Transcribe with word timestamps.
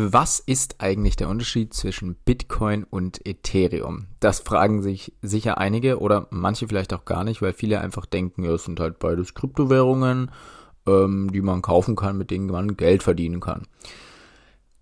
Was 0.00 0.38
ist 0.38 0.76
eigentlich 0.78 1.16
der 1.16 1.28
Unterschied 1.28 1.74
zwischen 1.74 2.14
Bitcoin 2.14 2.84
und 2.84 3.26
Ethereum? 3.26 4.06
Das 4.20 4.38
fragen 4.38 4.80
sich 4.80 5.12
sicher 5.22 5.58
einige 5.58 5.98
oder 5.98 6.28
manche 6.30 6.68
vielleicht 6.68 6.94
auch 6.94 7.04
gar 7.04 7.24
nicht, 7.24 7.42
weil 7.42 7.52
viele 7.52 7.80
einfach 7.80 8.06
denken, 8.06 8.44
ja, 8.44 8.52
es 8.52 8.64
sind 8.64 8.78
halt 8.78 9.00
beides 9.00 9.34
Kryptowährungen, 9.34 10.30
ähm, 10.86 11.32
die 11.32 11.40
man 11.40 11.62
kaufen 11.62 11.96
kann, 11.96 12.16
mit 12.16 12.30
denen 12.30 12.46
man 12.46 12.76
Geld 12.76 13.02
verdienen 13.02 13.40
kann. 13.40 13.66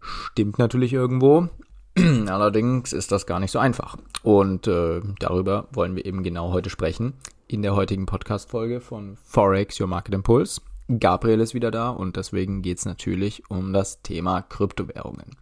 Stimmt 0.00 0.58
natürlich 0.58 0.92
irgendwo, 0.92 1.48
allerdings 1.96 2.92
ist 2.92 3.10
das 3.10 3.26
gar 3.26 3.40
nicht 3.40 3.52
so 3.52 3.58
einfach. 3.58 3.96
Und 4.22 4.66
äh, 4.66 5.00
darüber 5.18 5.68
wollen 5.72 5.96
wir 5.96 6.04
eben 6.04 6.24
genau 6.24 6.52
heute 6.52 6.68
sprechen 6.68 7.14
in 7.48 7.62
der 7.62 7.74
heutigen 7.74 8.04
Podcast-Folge 8.04 8.82
von 8.82 9.16
Forex 9.24 9.80
Your 9.80 9.86
Market 9.86 10.14
Impulse. 10.14 10.60
Gabriel 10.88 11.40
ist 11.40 11.54
wieder 11.54 11.70
da 11.70 11.90
und 11.90 12.16
deswegen 12.16 12.62
geht 12.62 12.78
es 12.78 12.84
natürlich 12.84 13.50
um 13.50 13.72
das 13.72 14.02
Thema 14.02 14.42
Kryptowährungen. 14.42 15.36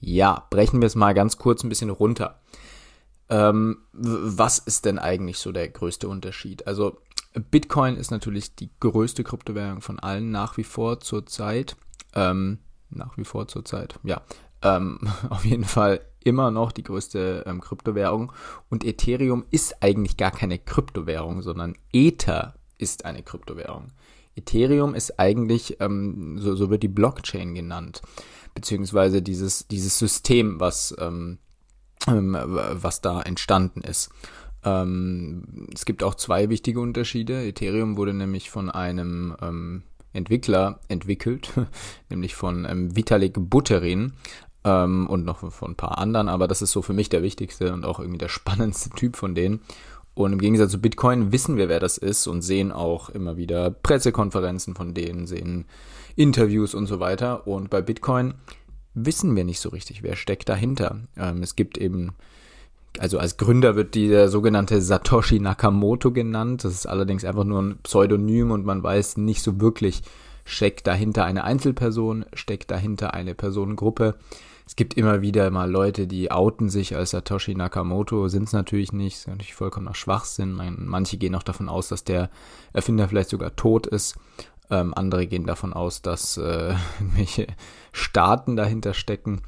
Ja, 0.00 0.46
brechen 0.50 0.80
wir 0.80 0.86
es 0.86 0.94
mal 0.94 1.12
ganz 1.12 1.38
kurz 1.38 1.62
ein 1.62 1.68
bisschen 1.68 1.90
runter. 1.90 2.40
Ähm, 3.28 3.78
was 3.92 4.58
ist 4.58 4.84
denn 4.84 4.98
eigentlich 4.98 5.38
so 5.38 5.52
der 5.52 5.68
größte 5.68 6.08
Unterschied? 6.08 6.66
Also 6.66 6.98
Bitcoin 7.50 7.96
ist 7.96 8.10
natürlich 8.10 8.56
die 8.56 8.70
größte 8.80 9.22
Kryptowährung 9.22 9.82
von 9.82 9.98
allen 9.98 10.30
nach 10.30 10.56
wie 10.56 10.64
vor 10.64 11.00
zurzeit. 11.00 11.76
Ähm, 12.14 12.58
nach 12.90 13.16
wie 13.16 13.24
vor 13.24 13.46
zurzeit, 13.46 13.98
ja. 14.02 14.22
Ähm, 14.62 15.00
auf 15.30 15.44
jeden 15.44 15.64
Fall 15.64 16.00
immer 16.22 16.50
noch 16.50 16.72
die 16.72 16.82
größte 16.82 17.44
ähm, 17.46 17.60
Kryptowährung. 17.60 18.32
Und 18.68 18.84
Ethereum 18.84 19.44
ist 19.50 19.82
eigentlich 19.82 20.16
gar 20.16 20.30
keine 20.30 20.58
Kryptowährung, 20.58 21.42
sondern 21.42 21.76
Ether 21.92 22.54
ist 22.78 23.04
eine 23.04 23.22
Kryptowährung. 23.22 23.92
Ethereum 24.40 24.94
ist 24.94 25.18
eigentlich, 25.18 25.76
ähm, 25.80 26.38
so, 26.38 26.54
so 26.54 26.70
wird 26.70 26.82
die 26.82 26.88
Blockchain 26.88 27.54
genannt, 27.54 28.02
beziehungsweise 28.54 29.22
dieses, 29.22 29.68
dieses 29.68 29.98
System, 29.98 30.60
was, 30.60 30.94
ähm, 30.98 31.38
ähm, 32.06 32.36
was 32.36 33.00
da 33.00 33.22
entstanden 33.22 33.82
ist. 33.82 34.10
Ähm, 34.64 35.68
es 35.74 35.84
gibt 35.84 36.02
auch 36.02 36.14
zwei 36.14 36.48
wichtige 36.48 36.80
Unterschiede. 36.80 37.46
Ethereum 37.46 37.96
wurde 37.96 38.14
nämlich 38.14 38.50
von 38.50 38.70
einem 38.70 39.36
ähm, 39.40 39.82
Entwickler 40.12 40.80
entwickelt, 40.88 41.52
nämlich 42.10 42.34
von 42.34 42.66
ähm, 42.68 42.96
Vitalik 42.96 43.34
Buterin 43.36 44.12
ähm, 44.64 45.06
und 45.06 45.24
noch 45.24 45.50
von 45.52 45.72
ein 45.72 45.76
paar 45.76 45.98
anderen, 45.98 46.28
aber 46.28 46.48
das 46.48 46.62
ist 46.62 46.72
so 46.72 46.82
für 46.82 46.92
mich 46.92 47.08
der 47.08 47.22
wichtigste 47.22 47.72
und 47.72 47.84
auch 47.84 48.00
irgendwie 48.00 48.18
der 48.18 48.28
spannendste 48.30 48.90
Typ 48.90 49.16
von 49.16 49.34
denen. 49.34 49.60
Und 50.14 50.32
im 50.32 50.40
Gegensatz 50.40 50.72
zu 50.72 50.80
Bitcoin 50.80 51.32
wissen 51.32 51.56
wir, 51.56 51.68
wer 51.68 51.80
das 51.80 51.96
ist 51.96 52.26
und 52.26 52.42
sehen 52.42 52.72
auch 52.72 53.10
immer 53.10 53.36
wieder 53.36 53.70
Pressekonferenzen 53.70 54.74
von 54.74 54.92
denen, 54.92 55.26
sehen 55.26 55.66
Interviews 56.16 56.74
und 56.74 56.86
so 56.86 57.00
weiter. 57.00 57.46
Und 57.46 57.70
bei 57.70 57.80
Bitcoin 57.80 58.34
wissen 58.94 59.36
wir 59.36 59.44
nicht 59.44 59.60
so 59.60 59.68
richtig, 59.68 60.02
wer 60.02 60.16
steckt 60.16 60.48
dahinter. 60.48 61.00
Ähm, 61.16 61.42
es 61.42 61.56
gibt 61.56 61.78
eben, 61.78 62.12
also 62.98 63.18
als 63.18 63.36
Gründer 63.36 63.76
wird 63.76 63.94
dieser 63.94 64.28
sogenannte 64.28 64.82
Satoshi 64.82 65.38
Nakamoto 65.38 66.10
genannt. 66.10 66.64
Das 66.64 66.72
ist 66.72 66.86
allerdings 66.86 67.24
einfach 67.24 67.44
nur 67.44 67.62
ein 67.62 67.78
Pseudonym 67.82 68.50
und 68.50 68.66
man 68.66 68.82
weiß 68.82 69.16
nicht 69.16 69.42
so 69.42 69.60
wirklich, 69.60 70.02
steckt 70.50 70.86
dahinter 70.86 71.24
eine 71.24 71.44
Einzelperson, 71.44 72.26
steckt 72.34 72.70
dahinter 72.70 73.14
eine 73.14 73.34
Personengruppe 73.34 74.16
es 74.70 74.76
gibt 74.76 74.94
immer 74.94 75.20
wieder 75.20 75.50
mal 75.50 75.68
Leute, 75.68 76.06
die 76.06 76.30
outen 76.30 76.68
sich 76.68 76.94
als 76.94 77.10
Satoshi 77.10 77.56
Nakamoto, 77.56 78.28
sind 78.28 78.44
es 78.44 78.52
natürlich 78.52 78.92
nicht, 78.92 79.16
ist 79.16 79.26
natürlich 79.26 79.52
vollkommener 79.52 79.96
Schwachsinn. 79.96 80.60
Manche 80.86 81.16
gehen 81.16 81.34
auch 81.34 81.42
davon 81.42 81.68
aus, 81.68 81.88
dass 81.88 82.04
der 82.04 82.30
Erfinder 82.72 83.08
vielleicht 83.08 83.30
sogar 83.30 83.56
tot 83.56 83.88
ist. 83.88 84.14
Ähm, 84.70 84.94
andere 84.94 85.26
gehen 85.26 85.44
davon 85.44 85.72
aus, 85.72 86.02
dass 86.02 86.36
äh, 86.36 86.76
irgendwelche 87.00 87.48
Staaten 87.90 88.54
dahinter 88.54 88.94
stecken 88.94 89.42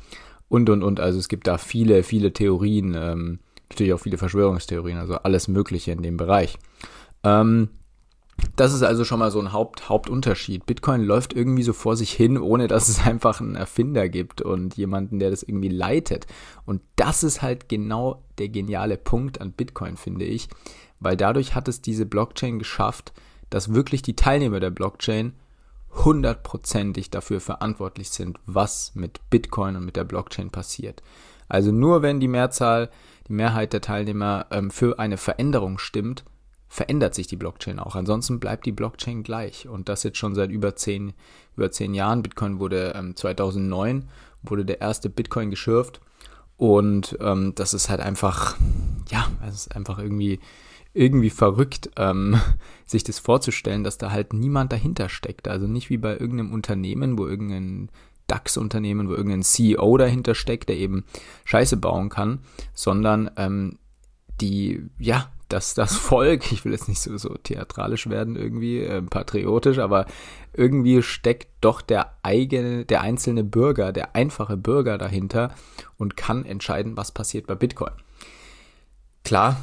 und 0.49 0.69
und 0.69 0.83
und. 0.83 0.99
Also 0.99 1.21
es 1.21 1.29
gibt 1.29 1.47
da 1.47 1.57
viele, 1.57 2.03
viele 2.03 2.33
Theorien, 2.33 2.97
ähm, 2.99 3.39
natürlich 3.71 3.93
auch 3.93 4.01
viele 4.01 4.19
Verschwörungstheorien, 4.19 4.99
also 4.99 5.15
alles 5.19 5.47
Mögliche 5.47 5.93
in 5.93 6.03
dem 6.03 6.17
Bereich. 6.17 6.59
Ähm, 7.23 7.69
das 8.57 8.73
ist 8.73 8.83
also 8.83 9.05
schon 9.05 9.19
mal 9.19 9.31
so 9.31 9.41
ein 9.41 9.53
Haupt, 9.53 9.89
Hauptunterschied. 9.89 10.67
Bitcoin 10.67 11.03
läuft 11.03 11.33
irgendwie 11.33 11.63
so 11.63 11.73
vor 11.73 11.97
sich 11.97 12.13
hin, 12.13 12.39
ohne 12.39 12.69
dass 12.69 12.89
es 12.89 13.05
einfach 13.07 13.41
einen 13.41 13.57
Erfinder 13.57 14.09
gibt 14.09 14.43
und 14.43 14.77
jemanden, 14.77 15.19
der 15.19 15.31
das 15.31 15.43
irgendwie 15.43 15.69
leitet. 15.69 16.27
Und 16.65 16.83
das 16.97 17.23
ist 17.23 17.43
halt 17.43 17.69
genau 17.69 18.23
der 18.39 18.49
geniale 18.49 18.97
Punkt 18.97 19.41
an 19.41 19.53
Bitcoin, 19.53 19.97
finde 19.97 20.25
ich, 20.25 20.49
weil 21.01 21.17
dadurch 21.17 21.55
hat 21.55 21.69
es 21.69 21.81
diese 21.81 22.07
Blockchain 22.07 22.59
geschafft, 22.59 23.13
dass 23.51 23.75
wirklich 23.75 24.03
die 24.03 24.17
Teilnehmer 24.17 24.61
der 24.61 24.71
Blockchain 24.71 25.35
hundertprozentig 26.05 27.11
dafür 27.11 27.41
verantwortlich 27.41 28.11
sind, 28.11 28.39
was 28.47 28.93
mit 28.95 29.21
Bitcoin 29.29 29.77
und 29.77 29.85
mit 29.85 29.97
der 29.97 30.05
Blockchain 30.05 30.51
passiert. 30.51 31.03
Also 31.49 31.71
nur 31.71 32.01
wenn 32.01 32.19
die 32.19 32.29
Mehrzahl, 32.29 32.91
die 33.29 33.35
Mehrheit 33.35 33.75
der 33.75 33.83
Teilnehmer 33.83 34.47
ähm, 34.51 34.71
für 34.71 34.99
eine 34.99 35.19
Veränderung 35.19 35.79
stimmt, 35.79 36.25
verändert 36.73 37.15
sich 37.15 37.27
die 37.27 37.37
Blockchain 37.37 37.79
auch. 37.79 37.97
Ansonsten 37.97 38.41
bleibt 38.41 38.65
die 38.65 38.73
Blockchain 38.73 39.23
gleich. 39.23 39.69
Und 39.69 39.91
das 39.91 40.05
jetzt 40.05 40.17
schon 40.17 40.35
seit 40.35 40.51
über 40.51 40.75
zehn, 40.75 41.13
über 41.55 41.71
zehn 41.71 41.93
Jahren. 41.93 42.23
Bitcoin 42.23 42.61
wurde 42.61 42.95
ähm, 42.97 43.15
2009, 43.15 44.09
wurde 44.43 44.65
der 44.65 44.81
erste 44.81 45.11
Bitcoin 45.11 45.51
geschürft. 45.51 46.01
Und 46.57 47.19
ähm, 47.21 47.53
das 47.57 47.75
ist 47.75 47.91
halt 47.91 48.01
einfach, 48.01 48.57
ja, 49.11 49.31
es 49.47 49.55
ist 49.55 49.77
einfach 49.77 49.99
irgendwie, 49.99 50.41
irgendwie 50.95 51.29
verrückt, 51.29 51.91
ähm, 51.97 52.41
sich 52.87 53.05
das 53.05 53.19
vorzustellen, 53.19 53.85
dass 53.85 53.99
da 53.99 54.11
halt 54.11 54.33
niemand 54.33 54.73
dahinter 54.73 55.11
steckt. 55.11 55.49
Also 55.49 55.67
nicht 55.67 55.91
wie 55.91 55.99
bei 55.99 56.13
irgendeinem 56.13 56.55
Unternehmen, 56.55 57.19
wo 57.19 57.27
irgendein 57.27 57.91
DAX-Unternehmen, 58.29 59.11
wo 59.11 59.13
irgendein 59.13 59.43
CEO 59.43 59.99
dahinter 59.99 60.35
steckt, 60.35 60.71
der 60.71 60.77
eben 60.79 61.05
Scheiße 61.45 61.77
bauen 61.77 62.09
kann, 62.09 62.39
sondern 62.73 63.31
ähm, 63.37 63.79
die, 64.41 64.89
ja, 64.99 65.32
dass 65.53 65.75
das 65.75 65.97
Volk, 65.97 66.51
ich 66.53 66.65
will 66.65 66.73
jetzt 66.73 66.89
nicht 66.89 67.01
so, 67.01 67.17
so 67.17 67.35
theatralisch 67.35 68.09
werden 68.09 68.37
irgendwie, 68.37 68.81
äh, 68.81 69.03
patriotisch, 69.03 69.79
aber 69.79 70.07
irgendwie 70.53 71.03
steckt 71.03 71.49
doch 71.61 71.81
der 71.81 72.15
eigene, 72.23 72.85
der 72.85 73.03
einzelne 73.03 73.45
Bürger, 73.45 73.93
der 73.93 74.17
einfache 74.17 74.57
Bürger 74.57 74.99
dahinter 74.99 75.55
und 75.99 76.17
kann 76.17 76.45
entscheiden, 76.45 76.97
was 76.97 77.13
passiert 77.13 77.47
bei 77.47 77.55
Bitcoin. 77.55 77.93
Klar, 79.25 79.57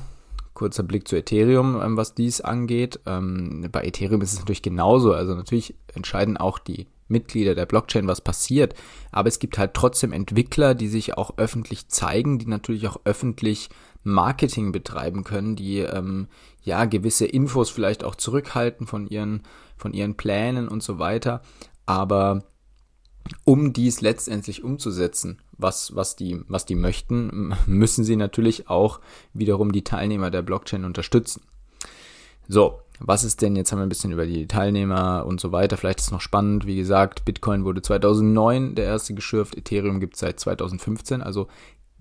kurzer 0.53 0.83
Blick 0.83 1.07
zu 1.07 1.15
Ethereum, 1.15 1.81
ähm, 1.81 1.97
was 1.97 2.15
dies 2.15 2.41
angeht. 2.41 2.99
Ähm, 3.05 3.67
bei 3.71 3.83
Ethereum 3.83 4.21
ist 4.21 4.33
es 4.33 4.39
natürlich 4.39 4.61
genauso. 4.61 5.13
Also 5.13 5.33
natürlich 5.33 5.73
entscheiden 5.93 6.37
auch 6.37 6.59
die 6.59 6.87
Mitglieder 7.07 7.55
der 7.55 7.65
Blockchain, 7.65 8.07
was 8.07 8.21
passiert. 8.21 8.75
Aber 9.11 9.27
es 9.27 9.39
gibt 9.39 9.57
halt 9.57 9.73
trotzdem 9.73 10.11
Entwickler, 10.11 10.75
die 10.75 10.87
sich 10.87 11.17
auch 11.17 11.37
öffentlich 11.37 11.87
zeigen, 11.87 12.39
die 12.39 12.45
natürlich 12.45 12.87
auch 12.87 12.99
öffentlich 13.05 13.69
Marketing 14.03 14.71
betreiben 14.71 15.23
können, 15.23 15.55
die 15.55 15.79
ähm, 15.79 16.27
ja 16.61 16.85
gewisse 16.85 17.25
Infos 17.25 17.69
vielleicht 17.69 18.03
auch 18.03 18.15
zurückhalten 18.15 18.87
von 18.87 19.07
ihren 19.07 19.43
von 19.77 19.93
ihren 19.93 20.15
Plänen 20.15 20.67
und 20.67 20.83
so 20.83 20.99
weiter, 20.99 21.41
aber 21.85 22.43
um 23.43 23.73
dies 23.73 24.01
letztendlich 24.01 24.63
umzusetzen, 24.63 25.39
was, 25.57 25.95
was, 25.95 26.15
die, 26.15 26.41
was 26.47 26.65
die 26.65 26.75
möchten, 26.75 27.53
müssen 27.65 28.03
sie 28.03 28.15
natürlich 28.15 28.69
auch 28.69 28.99
wiederum 29.33 29.71
die 29.71 29.83
Teilnehmer 29.83 30.31
der 30.31 30.41
Blockchain 30.41 30.85
unterstützen. 30.85 31.41
So, 32.47 32.79
was 32.99 33.23
ist 33.23 33.41
denn, 33.41 33.55
jetzt 33.55 33.71
haben 33.71 33.79
wir 33.79 33.85
ein 33.85 33.89
bisschen 33.89 34.11
über 34.11 34.25
die 34.25 34.47
Teilnehmer 34.47 35.25
und 35.25 35.39
so 35.39 35.51
weiter, 35.51 35.77
vielleicht 35.77 35.99
ist 35.99 36.11
noch 36.11 36.21
spannend, 36.21 36.65
wie 36.65 36.75
gesagt, 36.75 37.23
Bitcoin 37.23 37.63
wurde 37.63 37.81
2009 37.81 38.75
der 38.75 38.85
erste 38.85 39.13
geschürft, 39.13 39.55
Ethereum 39.55 39.99
gibt 39.99 40.15
es 40.15 40.21
seit 40.21 40.39
2015, 40.39 41.21
also 41.21 41.47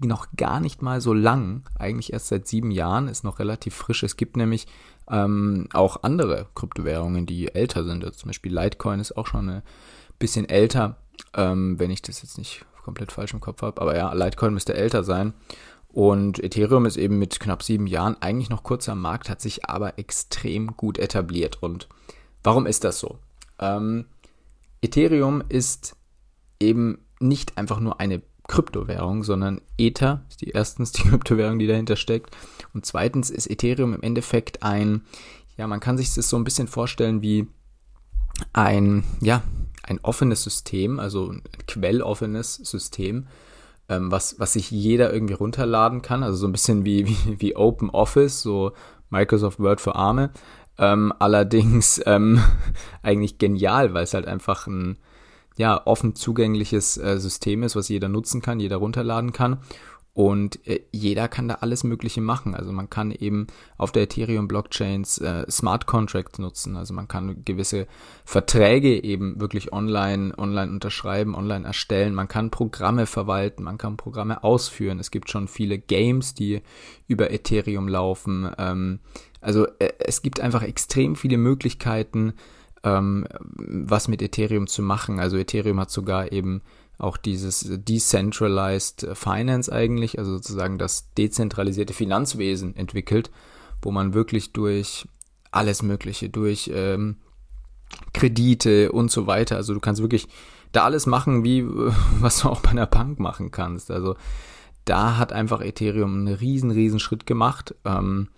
noch 0.00 0.28
gar 0.36 0.60
nicht 0.60 0.82
mal 0.82 1.00
so 1.00 1.12
lang, 1.12 1.68
eigentlich 1.78 2.12
erst 2.12 2.28
seit 2.28 2.46
sieben 2.46 2.70
Jahren, 2.70 3.08
ist 3.08 3.24
noch 3.24 3.38
relativ 3.38 3.74
frisch. 3.74 4.02
Es 4.02 4.16
gibt 4.16 4.36
nämlich 4.36 4.66
ähm, 5.10 5.68
auch 5.72 6.02
andere 6.02 6.46
Kryptowährungen, 6.54 7.26
die 7.26 7.54
älter 7.54 7.84
sind. 7.84 8.04
Also 8.04 8.18
zum 8.18 8.28
Beispiel 8.28 8.52
Litecoin 8.52 9.00
ist 9.00 9.16
auch 9.16 9.26
schon 9.26 9.48
ein 9.48 9.62
bisschen 10.18 10.48
älter, 10.48 10.96
ähm, 11.34 11.78
wenn 11.78 11.90
ich 11.90 12.02
das 12.02 12.22
jetzt 12.22 12.38
nicht 12.38 12.64
komplett 12.82 13.12
falsch 13.12 13.34
im 13.34 13.40
Kopf 13.40 13.62
habe. 13.62 13.80
Aber 13.80 13.96
ja, 13.96 14.12
Litecoin 14.12 14.54
müsste 14.54 14.74
älter 14.74 15.04
sein. 15.04 15.34
Und 15.88 16.42
Ethereum 16.42 16.86
ist 16.86 16.96
eben 16.96 17.18
mit 17.18 17.40
knapp 17.40 17.62
sieben 17.62 17.86
Jahren 17.86 18.16
eigentlich 18.20 18.50
noch 18.50 18.62
kurz 18.62 18.88
am 18.88 19.00
Markt, 19.00 19.30
hat 19.30 19.40
sich 19.40 19.68
aber 19.68 19.98
extrem 19.98 20.76
gut 20.76 20.98
etabliert. 20.98 21.62
Und 21.62 21.88
warum 22.42 22.66
ist 22.66 22.84
das 22.84 23.00
so? 23.00 23.18
Ähm, 23.58 24.04
Ethereum 24.82 25.42
ist 25.48 25.96
eben 26.60 26.98
nicht 27.20 27.58
einfach 27.58 27.80
nur 27.80 28.00
eine 28.00 28.22
Kryptowährung, 28.48 29.22
sondern 29.22 29.60
Ether 29.76 30.24
ist 30.28 30.40
die 30.40 30.50
erstens 30.50 30.90
die 30.90 31.02
Kryptowährung, 31.08 31.58
die 31.58 31.68
dahinter 31.68 31.96
steckt. 31.96 32.36
Und 32.74 32.84
zweitens 32.84 33.30
ist 33.30 33.48
Ethereum 33.48 33.94
im 33.94 34.02
Endeffekt 34.02 34.62
ein, 34.62 35.02
ja, 35.56 35.66
man 35.66 35.80
kann 35.80 35.96
sich 35.96 36.12
das 36.14 36.28
so 36.28 36.36
ein 36.36 36.44
bisschen 36.44 36.66
vorstellen 36.66 37.22
wie 37.22 37.46
ein, 38.52 39.04
ja, 39.20 39.42
ein 39.82 40.00
offenes 40.02 40.42
System, 40.42 40.98
also 40.98 41.30
ein 41.30 41.42
quelloffenes 41.66 42.54
System, 42.56 43.26
ähm, 43.88 44.10
was, 44.10 44.38
was 44.38 44.54
sich 44.54 44.70
jeder 44.70 45.12
irgendwie 45.12 45.34
runterladen 45.34 46.02
kann. 46.02 46.22
Also 46.22 46.38
so 46.38 46.48
ein 46.48 46.52
bisschen 46.52 46.84
wie, 46.84 47.06
wie, 47.26 47.40
wie 47.40 47.56
Open 47.56 47.90
Office, 47.90 48.42
so 48.42 48.72
Microsoft 49.10 49.60
Word 49.60 49.80
für 49.80 49.94
Arme. 49.94 50.30
Ähm, 50.78 51.12
allerdings 51.18 52.00
ähm, 52.06 52.42
eigentlich 53.02 53.38
genial, 53.38 53.92
weil 53.94 54.04
es 54.04 54.14
halt 54.14 54.26
einfach 54.26 54.66
ein 54.66 54.98
ja, 55.58 55.86
offen 55.86 56.14
zugängliches 56.14 56.96
äh, 56.96 57.18
System 57.18 57.64
ist, 57.64 57.76
was 57.76 57.88
jeder 57.88 58.08
nutzen 58.08 58.40
kann, 58.40 58.60
jeder 58.60 58.76
runterladen 58.76 59.32
kann. 59.32 59.58
Und 60.14 60.66
äh, 60.66 60.80
jeder 60.90 61.28
kann 61.28 61.48
da 61.48 61.56
alles 61.60 61.84
Mögliche 61.84 62.20
machen. 62.20 62.54
Also 62.54 62.72
man 62.72 62.90
kann 62.90 63.12
eben 63.12 63.48
auf 63.76 63.92
der 63.92 64.04
Ethereum-Blockchains 64.04 65.18
äh, 65.18 65.48
Smart 65.50 65.86
Contracts 65.86 66.38
nutzen. 66.38 66.76
Also 66.76 66.94
man 66.94 67.06
kann 67.06 67.44
gewisse 67.44 67.86
Verträge 68.24 69.02
eben 69.02 69.40
wirklich 69.40 69.72
online, 69.72 70.32
online 70.36 70.72
unterschreiben, 70.72 71.34
online 71.34 71.66
erstellen. 71.66 72.14
Man 72.14 72.26
kann 72.28 72.50
Programme 72.50 73.06
verwalten, 73.06 73.64
man 73.64 73.78
kann 73.78 73.96
Programme 73.96 74.42
ausführen. 74.42 74.98
Es 74.98 75.10
gibt 75.10 75.30
schon 75.30 75.46
viele 75.46 75.78
Games, 75.78 76.34
die 76.34 76.62
über 77.06 77.30
Ethereum 77.32 77.86
laufen. 77.86 78.50
Ähm, 78.58 79.00
also 79.40 79.66
äh, 79.78 79.92
es 79.98 80.22
gibt 80.22 80.40
einfach 80.40 80.62
extrem 80.62 81.16
viele 81.16 81.36
Möglichkeiten, 81.36 82.34
ähm, 82.84 83.26
was 83.56 84.08
mit 84.08 84.22
Ethereum 84.22 84.66
zu 84.66 84.82
machen. 84.82 85.20
Also 85.20 85.36
Ethereum 85.36 85.80
hat 85.80 85.90
sogar 85.90 86.32
eben 86.32 86.62
auch 86.98 87.16
dieses 87.16 87.66
Decentralized 87.68 89.06
Finance 89.14 89.72
eigentlich, 89.72 90.18
also 90.18 90.32
sozusagen 90.32 90.78
das 90.78 91.12
dezentralisierte 91.14 91.94
Finanzwesen 91.94 92.74
entwickelt, 92.74 93.30
wo 93.82 93.92
man 93.92 94.14
wirklich 94.14 94.52
durch 94.52 95.06
alles 95.50 95.82
Mögliche, 95.82 96.28
durch 96.28 96.70
ähm, 96.74 97.16
Kredite 98.12 98.92
und 98.92 99.10
so 99.10 99.26
weiter, 99.26 99.56
also 99.56 99.74
du 99.74 99.80
kannst 99.80 100.02
wirklich 100.02 100.28
da 100.72 100.84
alles 100.84 101.06
machen, 101.06 101.44
wie 101.44 101.64
was 102.20 102.40
du 102.40 102.48
auch 102.48 102.60
bei 102.60 102.70
einer 102.70 102.86
Bank 102.86 103.18
machen 103.20 103.50
kannst. 103.50 103.90
Also 103.90 104.16
da 104.84 105.16
hat 105.16 105.32
einfach 105.32 105.60
Ethereum 105.60 106.14
einen 106.14 106.34
riesen, 106.34 106.70
riesen 106.70 106.98
Schritt 106.98 107.26
gemacht 107.26 107.74
ähm, 107.84 108.28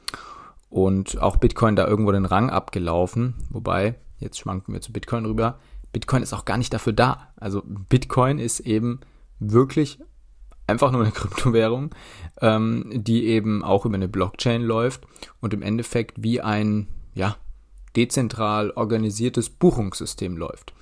und 0.69 1.21
auch 1.21 1.37
Bitcoin 1.37 1.77
da 1.77 1.87
irgendwo 1.87 2.13
den 2.13 2.25
Rang 2.27 2.51
abgelaufen, 2.51 3.35
wobei, 3.51 3.97
jetzt 4.21 4.39
schwanken 4.39 4.73
wir 4.73 4.81
zu 4.81 4.93
Bitcoin 4.93 5.27
rüber, 5.27 5.59
Bitcoin 5.93 6.23
ist 6.23 6.33
auch 6.33 6.45
gar 6.45 6.57
nicht 6.57 6.73
dafür 6.73 6.93
da. 6.93 7.33
Also 7.37 7.63
Bitcoin 7.65 8.39
ist 8.39 8.61
eben 8.61 9.01
wirklich 9.39 9.99
einfach 10.67 10.93
nur 10.93 11.03
eine 11.03 11.11
Kryptowährung, 11.13 11.95
ähm, 12.41 12.91
die 12.95 13.27
eben 13.27 13.65
auch 13.65 13.85
über 13.85 13.97
eine 13.97 14.09
Blockchain 14.09 14.63
läuft 14.63 15.07
und 15.41 15.53
im 15.53 15.63
Endeffekt 15.63 16.23
wie 16.23 16.41
ein, 16.41 16.89
ja, 17.15 17.37
dezentral 17.97 18.71
organisiertes 18.71 19.51
Buchungssystem 19.51 20.37
läuft. 20.37 20.73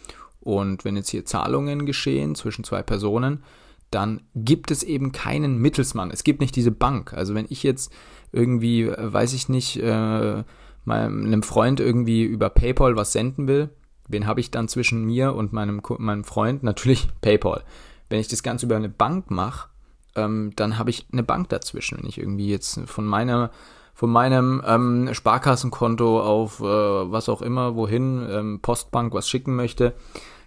Und 0.41 0.85
wenn 0.85 0.97
jetzt 0.97 1.09
hier 1.09 1.25
Zahlungen 1.25 1.87
geschehen 1.87 2.35
zwischen 2.35 2.65
zwei 2.65 2.83
Personen, 2.83 3.43
dann 3.91 4.21
gibt 4.35 4.71
es 4.71 4.83
eben 4.83 5.13
keinen 5.13 5.59
Mittelsmann. 5.59 6.11
Es 6.11 6.23
gibt 6.23 6.41
nicht 6.41 6.55
diese 6.55 6.71
Bank. 6.71 7.15
Also 7.15 7.35
wenn 7.35 7.47
ich 7.49 7.63
jetzt 7.63 7.91
irgendwie, 8.33 8.83
äh, 8.83 9.13
weiß 9.13 9.33
ich 9.33 9.49
nicht, 9.49 9.77
äh, 9.79 10.45
meinem 10.89 11.43
Freund 11.43 11.81
irgendwie 11.81 12.25
über 12.25 12.51
PayPal 12.51 12.97
was 12.97 13.13
senden 13.13 13.47
will, 13.47 13.71
Wen 14.09 14.27
habe 14.27 14.41
ich 14.41 14.51
dann 14.51 14.69
zwischen 14.69 15.05
mir 15.05 15.35
und 15.35 15.53
meinem, 15.53 15.83
meinem 15.99 16.25
Freund? 16.25 16.63
Natürlich 16.63 17.09
PayPal. 17.21 17.63
Wenn 18.09 18.21
ich 18.21 18.29
das 18.29 18.43
Ganze 18.43 18.67
über 18.67 18.77
eine 18.77 18.89
Bank 18.89 19.31
mache, 19.31 19.69
ähm, 20.17 20.53
dann 20.57 20.79
habe 20.79 20.91
ich 20.91 21.07
eine 21.13 21.23
Bank 21.23 21.51
dazwischen. 21.51 21.99
Wenn 21.99 22.09
ich 22.09 22.19
irgendwie 22.19 22.49
jetzt 22.49 22.81
von 22.87 23.07
meiner 23.07 23.51
von 23.95 24.11
meinem 24.11 24.63
ähm, 24.65 25.13
Sparkassenkonto 25.13 26.21
auf 26.23 26.61
äh, 26.61 26.65
was 26.65 27.29
auch 27.29 27.43
immer, 27.43 27.75
wohin, 27.75 28.25
ähm, 28.31 28.61
Postbank 28.63 29.13
was 29.13 29.29
schicken 29.29 29.57
möchte, 29.57 29.93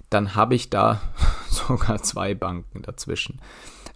dann 0.10 0.36
habe 0.36 0.56
ich 0.56 0.70
da 0.70 1.02
sogar 1.50 2.02
zwei 2.02 2.34
Banken 2.34 2.82
dazwischen. 2.82 3.42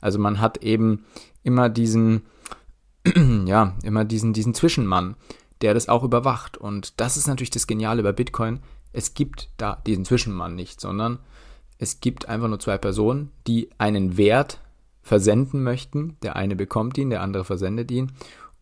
Also 0.01 0.19
man 0.19 0.41
hat 0.41 0.57
eben 0.57 1.06
immer 1.41 1.69
diesen, 1.69 2.24
ja, 3.45 3.77
immer 3.81 4.03
diesen, 4.03 4.33
diesen 4.33 4.53
Zwischenmann, 4.53 5.15
der 5.65 5.73
das 5.73 5.89
auch 5.89 6.03
überwacht. 6.03 6.57
Und 6.57 7.01
das 7.01 7.17
ist 7.17 7.27
natürlich 7.27 7.50
das 7.50 7.67
Geniale 7.67 8.03
bei 8.03 8.12
Bitcoin 8.13 8.62
es 8.95 9.13
gibt 9.13 9.50
da 9.57 9.81
diesen 9.85 10.06
Zwischenmann 10.06 10.56
nicht, 10.56 10.79
sondern 10.79 11.19
es 11.77 12.00
gibt 12.00 12.29
einfach 12.29 12.47
nur 12.47 12.59
zwei 12.59 12.77
Personen, 12.77 13.31
die 13.45 13.69
einen 13.77 14.15
Wert 14.15 14.62
versenden 15.01 15.63
möchten. 15.63 16.15
Der 16.23 16.38
eine 16.38 16.56
bekommt 16.56 16.97
ihn, 16.97 17.09
der 17.09 17.21
andere 17.21 17.44
versendet 17.44 17.91
ihn. 17.91 18.13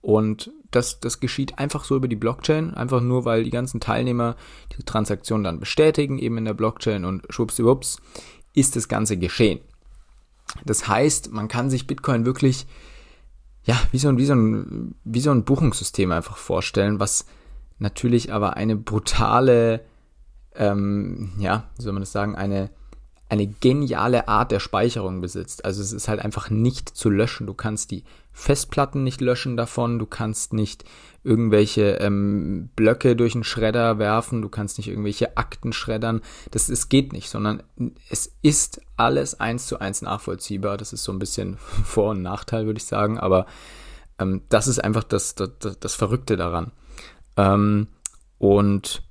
Und 0.02 0.52
das, 0.72 1.00
das 1.00 1.20
geschieht 1.20 1.60
einfach 1.60 1.84
so 1.84 1.96
über 1.96 2.08
die 2.08 2.16
Blockchain, 2.16 2.74
einfach 2.74 3.00
nur, 3.00 3.26
weil 3.26 3.44
die 3.44 3.52
ganzen 3.52 3.80
Teilnehmer 3.80 4.36
diese 4.72 4.84
Transaktion 4.84 5.44
dann 5.44 5.60
bestätigen, 5.60 6.18
eben 6.18 6.40
in 6.40 6.46
der 6.46 6.56
Blockchain 6.56 7.06
und 7.06 7.24
schwuppsiwupps 7.30 7.98
ist 8.56 8.76
das 8.76 8.88
Ganze 8.88 9.18
geschehen. 9.18 9.60
Das 10.66 10.88
heißt, 10.88 11.32
man 11.32 11.48
kann 11.48 11.70
sich 11.70 11.88
Bitcoin 11.88 12.26
wirklich, 12.26 12.66
ja, 13.66 13.80
wie 13.92 13.98
so 13.98 14.10
ein, 14.10 14.18
wie 14.18 14.26
so 14.26 14.34
ein, 14.34 14.96
wie 15.04 15.22
so 15.22 15.32
ein 15.32 15.44
Buchungssystem 15.44 16.12
einfach 16.12 16.38
vorstellen, 16.38 17.00
was 17.00 17.26
natürlich 17.80 18.32
aber 18.34 18.56
eine 18.56 18.76
brutale 18.76 19.82
ähm, 20.56 21.32
ja, 21.38 21.70
wie 21.76 21.82
soll 21.82 21.94
man 21.94 22.02
das 22.02 22.12
sagen, 22.12 22.36
eine, 22.36 22.70
eine 23.30 23.48
geniale 23.48 24.28
Art 24.28 24.52
der 24.52 24.60
Speicherung 24.60 25.22
besitzt. 25.22 25.66
Also 25.66 25.82
es 25.82 25.92
ist 25.92 26.08
halt 26.08 26.20
einfach 26.20 26.50
nicht 26.50 26.90
zu 26.90 27.10
löschen. 27.10 27.48
Du 27.48 27.54
kannst 27.54 27.92
die 27.92 28.04
Festplatten 28.32 29.04
nicht 29.04 29.22
löschen 29.22 29.58
davon, 29.58 30.00
du 30.00 30.06
kannst 30.06 30.54
nicht 30.54 30.84
irgendwelche 31.24 31.98
ähm, 32.00 32.70
Blöcke 32.76 33.16
durch 33.16 33.34
einen 33.34 33.44
Schredder 33.44 33.98
werfen, 33.98 34.42
du 34.42 34.50
kannst 34.50 34.78
nicht 34.78 34.90
irgendwelche 34.90 35.38
Akten 35.38 35.72
schreddern. 35.72 36.22
Das, 36.52 36.68
das 36.68 36.90
geht 36.90 37.14
nicht, 37.14 37.30
sondern 37.30 37.64
es 38.10 38.36
ist 38.42 38.82
alles 38.98 39.40
eins 39.40 39.68
zu 39.68 39.80
eins 39.80 40.02
nachvollziehbar. 40.02 40.78
Das 40.78 40.94
ist 40.94 41.04
so 41.04 41.12
ein 41.12 41.20
bisschen 41.20 41.58
Vor- 41.86 42.12
und 42.12 42.22
Nachteil, 42.22 42.66
würde 42.66 42.78
ich 42.78 42.86
sagen, 42.86 43.18
aber 43.18 43.46
ähm, 44.20 44.42
das 44.50 44.68
ist 44.68 44.84
einfach 44.84 45.04
das, 45.04 45.36
das, 45.36 45.50
das 45.80 45.96
Verrückte 45.96 46.36
daran. 46.36 46.72
Ähm, 47.38 47.88
und 48.38 49.04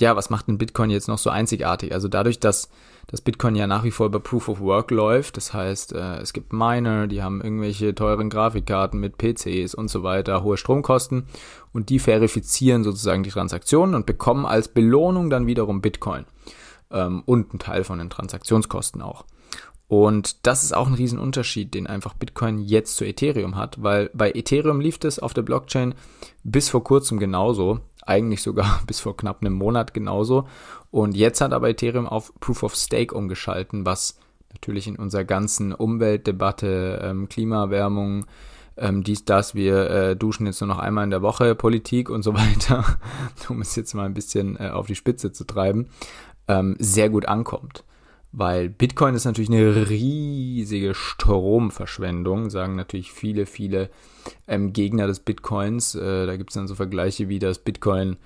ja, 0.00 0.14
was 0.14 0.30
macht 0.30 0.46
denn 0.46 0.58
Bitcoin 0.58 0.90
jetzt 0.90 1.08
noch 1.08 1.18
so 1.18 1.30
einzigartig? 1.30 1.92
Also 1.92 2.06
dadurch, 2.08 2.38
dass 2.38 2.68
das 3.08 3.22
Bitcoin 3.22 3.56
ja 3.56 3.66
nach 3.66 3.84
wie 3.84 3.90
vor 3.90 4.06
über 4.06 4.20
Proof 4.20 4.48
of 4.48 4.60
Work 4.60 4.90
läuft, 4.90 5.38
das 5.38 5.54
heißt, 5.54 5.94
äh, 5.94 6.18
es 6.18 6.34
gibt 6.34 6.52
Miner, 6.52 7.06
die 7.06 7.22
haben 7.22 7.40
irgendwelche 7.40 7.94
teuren 7.94 8.28
Grafikkarten 8.28 9.00
mit 9.00 9.16
PCs 9.16 9.74
und 9.74 9.88
so 9.88 10.02
weiter, 10.02 10.42
hohe 10.42 10.58
Stromkosten. 10.58 11.26
Und 11.72 11.88
die 11.88 12.00
verifizieren 12.00 12.84
sozusagen 12.84 13.22
die 13.22 13.30
Transaktionen 13.30 13.94
und 13.94 14.04
bekommen 14.04 14.44
als 14.44 14.68
Belohnung 14.68 15.30
dann 15.30 15.46
wiederum 15.46 15.80
Bitcoin. 15.80 16.26
Ähm, 16.90 17.22
und 17.24 17.50
einen 17.50 17.58
Teil 17.58 17.82
von 17.82 17.98
den 17.98 18.10
Transaktionskosten 18.10 19.00
auch. 19.00 19.24
Und 19.88 20.46
das 20.46 20.62
ist 20.62 20.76
auch 20.76 20.86
ein 20.86 20.94
Riesenunterschied, 20.94 21.72
den 21.72 21.86
einfach 21.86 22.12
Bitcoin 22.12 22.58
jetzt 22.58 22.96
zu 22.96 23.06
Ethereum 23.06 23.56
hat, 23.56 23.82
weil 23.82 24.10
bei 24.12 24.32
Ethereum 24.32 24.80
lief 24.80 24.98
es 25.02 25.18
auf 25.18 25.32
der 25.32 25.42
Blockchain 25.42 25.94
bis 26.44 26.68
vor 26.68 26.84
kurzem 26.84 27.18
genauso 27.18 27.80
eigentlich 28.08 28.42
sogar 28.42 28.82
bis 28.86 29.00
vor 29.00 29.16
knapp 29.16 29.42
einem 29.42 29.54
Monat 29.54 29.94
genauso. 29.94 30.46
Und 30.90 31.16
jetzt 31.16 31.40
hat 31.40 31.52
aber 31.52 31.68
Ethereum 31.68 32.06
auf 32.06 32.32
Proof 32.40 32.62
of 32.62 32.74
Stake 32.74 33.14
umgeschalten, 33.14 33.84
was 33.84 34.18
natürlich 34.52 34.86
in 34.86 34.96
unserer 34.96 35.24
ganzen 35.24 35.72
Umweltdebatte, 35.72 37.00
ähm, 37.02 37.28
Klimaerwärmung, 37.28 38.26
ähm, 38.76 39.02
dies, 39.02 39.24
das, 39.24 39.54
wir 39.54 39.90
äh, 39.90 40.16
duschen 40.16 40.46
jetzt 40.46 40.60
nur 40.60 40.68
noch 40.68 40.78
einmal 40.78 41.04
in 41.04 41.10
der 41.10 41.22
Woche, 41.22 41.54
Politik 41.54 42.08
und 42.10 42.22
so 42.22 42.34
weiter, 42.34 42.84
um 43.48 43.60
es 43.60 43.76
jetzt 43.76 43.94
mal 43.94 44.06
ein 44.06 44.14
bisschen 44.14 44.56
äh, 44.56 44.70
auf 44.70 44.86
die 44.86 44.94
Spitze 44.94 45.32
zu 45.32 45.44
treiben, 45.44 45.88
ähm, 46.46 46.76
sehr 46.78 47.10
gut 47.10 47.26
ankommt. 47.26 47.84
Weil 48.30 48.68
Bitcoin 48.68 49.14
ist 49.14 49.24
natürlich 49.24 49.50
eine 49.50 49.88
riesige 49.88 50.94
Stromverschwendung, 50.94 52.50
sagen 52.50 52.76
natürlich 52.76 53.10
viele, 53.10 53.46
viele 53.46 53.90
ähm, 54.46 54.72
Gegner 54.72 55.06
des 55.06 55.20
Bitcoins. 55.20 55.94
Äh, 55.94 56.26
da 56.26 56.36
gibt 56.36 56.50
es 56.50 56.54
dann 56.54 56.68
so 56.68 56.74
Vergleiche 56.74 57.28
wie, 57.28 57.38
dass 57.38 57.58
Bitcoin 57.58 58.16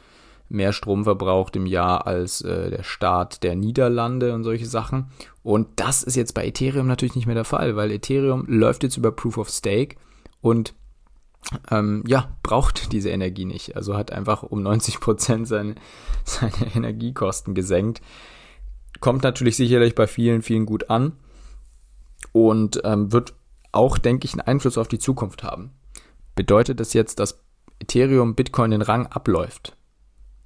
mehr 0.49 0.73
Strom 0.73 1.04
verbraucht 1.04 1.56
im 1.56 1.66
Jahr 1.66 2.06
als 2.06 2.42
äh, 2.42 2.71
der 2.71 2.82
Staat 2.82 3.42
der 3.42 3.56
Niederlande 3.56 4.35
und 4.35 4.44
solche 4.44 4.66
Sachen. 4.66 5.06
Und 5.42 5.68
das 5.76 6.02
ist 6.02 6.16
jetzt 6.16 6.35
bei 6.35 6.47
Ethereum 6.47 6.87
natürlich 6.87 7.14
nicht 7.14 7.26
mehr 7.26 7.35
der 7.35 7.44
Fall, 7.44 7.75
weil 7.76 7.90
Ethereum 7.90 8.44
läuft 8.47 8.82
jetzt 8.82 8.97
über 8.97 9.12
Proof 9.12 9.38
of 9.38 9.49
Stake 9.49 9.97
und 10.40 10.75
ähm, 11.71 12.04
ja, 12.06 12.37
braucht 12.42 12.92
diese 12.92 13.11
Energie 13.11 13.44
nicht. 13.44 13.76
Also 13.76 13.97
hat 13.97 14.12
einfach 14.12 14.42
um 14.42 14.62
90 14.62 15.00
Prozent 15.00 15.49
seine, 15.49 15.75
seine 16.25 16.75
Energiekosten 16.75 17.54
gesenkt. 17.54 18.02
Kommt 19.00 19.22
natürlich 19.22 19.56
sicherlich 19.56 19.94
bei 19.94 20.06
vielen, 20.06 20.42
vielen 20.42 20.66
gut 20.66 20.90
an 20.90 21.12
und 22.32 22.80
ähm, 22.84 23.12
wird 23.12 23.34
auch, 23.72 23.99
denke 23.99 24.26
ich, 24.26 24.34
einen 24.34 24.42
Einfluss 24.42 24.78
auf 24.78 24.88
die 24.88 24.99
Zukunft 24.99 25.42
haben. 25.42 25.72
Bedeutet 26.34 26.80
das 26.80 26.92
jetzt, 26.92 27.18
dass 27.18 27.40
Ethereum 27.80 28.34
Bitcoin 28.34 28.70
den 28.70 28.82
Rang 28.82 29.06
abläuft? 29.06 29.76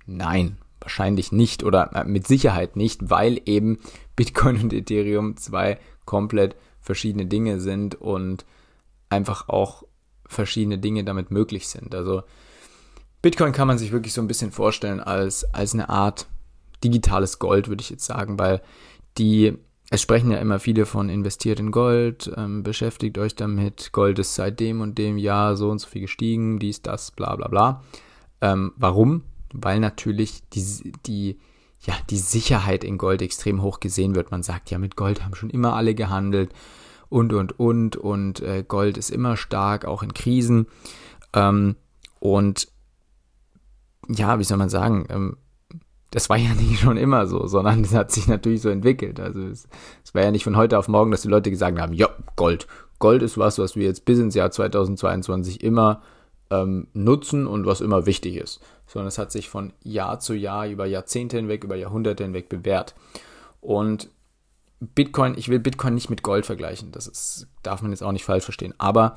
Nein, 0.07 0.59
wahrscheinlich 0.81 1.33
nicht 1.33 1.65
oder 1.65 1.91
äh, 1.95 2.05
mit 2.05 2.27
Sicherheit 2.27 2.77
nicht, 2.77 3.11
weil 3.11 3.41
eben 3.45 3.79
Bitcoin 4.15 4.61
und 4.63 4.73
Ethereum 4.73 5.37
zwei 5.37 5.79
komplett 6.05 6.57
verschiedene 6.81 7.27
Dinge 7.27 7.61
sind 7.61 7.97
und 7.97 8.47
einfach 9.11 9.49
auch 9.49 9.83
verschiedene 10.27 10.79
Dinge 10.79 11.05
damit 11.05 11.31
möglich 11.31 11.69
sind. 11.69 11.95
Also 11.95 12.23
Bitcoin 13.23 13.53
kann 13.53 13.69
man 13.69 13.79
sich 13.79 13.93
wirklich 13.93 14.13
so 14.13 14.21
ein 14.21 14.29
bisschen 14.29 14.53
vorstellen 14.53 15.01
als, 15.01 15.45
als 15.53 15.75
eine 15.75 15.89
Art 15.89 16.27
digitales 16.83 17.39
Gold, 17.39 17.69
würde 17.69 17.83
ich 17.83 17.91
jetzt 17.91 18.05
sagen, 18.05 18.39
weil 18.39 18.63
die, 19.19 19.55
es 19.91 20.03
sprechen 20.03 20.31
ja 20.31 20.39
immer 20.39 20.59
viele 20.59 20.87
von 20.87 21.09
investiert 21.09 21.61
in 21.61 21.71
Gold, 21.71 22.31
ähm, 22.37 22.63
beschäftigt 22.63 23.19
euch 23.19 23.35
damit, 23.35 23.93
Gold 23.93 24.19
ist 24.19 24.35
seit 24.35 24.61
dem 24.61 24.81
und 24.81 24.99
dem 24.99 25.19
Jahr 25.19 25.57
so 25.57 25.71
und 25.71 25.79
so 25.79 25.89
viel 25.89 26.03
gestiegen, 26.03 26.59
dies, 26.59 26.83
das, 26.83 27.11
bla 27.11 27.35
bla 27.37 27.49
bla. 27.49 27.83
Ähm, 28.41 28.73
warum? 28.77 29.23
Weil 29.53 29.81
natürlich 29.81 30.43
die, 30.51 30.93
die, 31.07 31.39
ja, 31.81 31.95
die 32.11 32.19
Sicherheit 32.19 32.85
in 32.85 32.99
Gold 32.99 33.23
extrem 33.23 33.63
hoch 33.63 33.81
gesehen 33.81 34.15
wird. 34.15 34.31
Man 34.31 34.43
sagt 34.43 34.71
ja, 34.71 34.79
mit 34.79 34.97
Gold 34.97 35.25
haben 35.25 35.35
schon 35.35 35.51
immer 35.51 35.75
alle 35.75 35.95
gehandelt 35.95 36.53
und, 37.09 37.33
und, 37.33 37.59
und. 37.59 37.97
Und 37.97 38.41
äh, 38.41 38.65
Gold 38.67 38.99
ist 38.99 39.11
immer 39.11 39.37
stark, 39.37 39.85
auch 39.85 40.03
in 40.03 40.15
Krisen. 40.15 40.67
Ähm, 41.33 41.77
und 42.19 42.69
ja, 44.09 44.39
wie 44.39 44.45
soll 44.45 44.59
man 44.59 44.69
sagen, 44.69 45.07
ähm, 45.09 45.37
das 46.17 46.31
war 46.31 46.39
ja 46.39 46.55
nicht 46.55 46.81
schon 46.81 46.97
immer 46.97 47.27
so, 47.27 47.47
sondern 47.47 47.85
es 47.85 47.95
hat 47.95 48.11
sich 48.11 48.27
natürlich 48.27 48.63
so 48.63 48.71
entwickelt. 48.71 49.21
Also 49.21 49.43
es, 49.43 49.69
es 50.03 50.15
war 50.15 50.23
ja 50.23 50.31
nicht 50.31 50.45
von 50.45 50.57
heute 50.57 50.79
auf 50.79 50.89
morgen, 50.89 51.11
dass 51.11 51.21
die 51.21 51.29
Leute 51.29 51.51
gesagt 51.51 51.79
haben, 51.79 51.93
ja, 51.93 52.09
Gold. 52.37 52.67
Gold 52.99 53.21
ist 53.21 53.37
was, 53.37 53.59
was 53.59 53.77
wir 53.77 53.85
jetzt 53.85 54.07
bis 54.07 54.19
ins 54.19 54.35
Jahr 54.35 54.51
2022 54.51 55.63
immer 55.63 56.01
ähm, 56.49 56.87
nutzen 56.95 57.47
und 57.47 57.67
was 57.67 57.83
immer 57.83 58.07
wichtig 58.07 58.37
ist. 58.37 58.61
Sondern 58.87 59.09
es 59.09 59.19
hat 59.19 59.31
sich 59.31 59.51
von 59.51 59.75
Jahr 59.83 60.19
zu 60.19 60.33
Jahr, 60.33 60.67
über 60.67 60.87
Jahrzehnte 60.87 61.37
hinweg, 61.37 61.65
über 61.65 61.77
Jahrhunderte 61.77 62.25
hinweg 62.25 62.49
bewährt. 62.49 62.95
Und 63.61 64.09
Bitcoin, 64.81 65.35
ich 65.37 65.51
will 65.51 65.59
Bitcoin 65.59 65.95
nicht 65.95 66.09
mit 66.09 66.23
Gold 66.23 66.47
vergleichen, 66.47 66.93
das 66.93 67.07
ist, 67.07 67.47
darf 67.63 67.83
man 67.83 67.91
jetzt 67.91 68.03
auch 68.03 68.13
nicht 68.13 68.25
falsch 68.25 68.45
verstehen. 68.45 68.73
Aber 68.79 69.17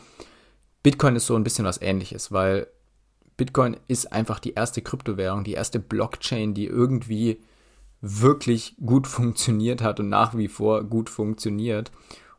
Bitcoin 0.83 1.15
ist 1.15 1.27
so 1.27 1.35
ein 1.37 1.45
bisschen 1.45 1.65
was 1.65 1.81
ähnliches, 1.81 2.33
weil 2.33 2.67
Bitcoin 3.39 3.77
ist 3.87 4.11
einfach 4.11 4.37
die 4.37 4.53
erste 4.53 4.81
Kryptowährung, 4.81 5.45
die 5.45 5.53
erste 5.53 5.79
Blockchain, 5.79 6.53
die 6.53 6.65
irgendwie 6.65 7.39
wirklich 8.01 8.75
gut 8.85 9.07
funktioniert 9.07 9.81
hat 9.81 10.01
und 10.01 10.09
nach 10.09 10.35
wie 10.35 10.49
vor 10.49 10.83
gut 10.83 11.09
funktioniert. 11.09 11.89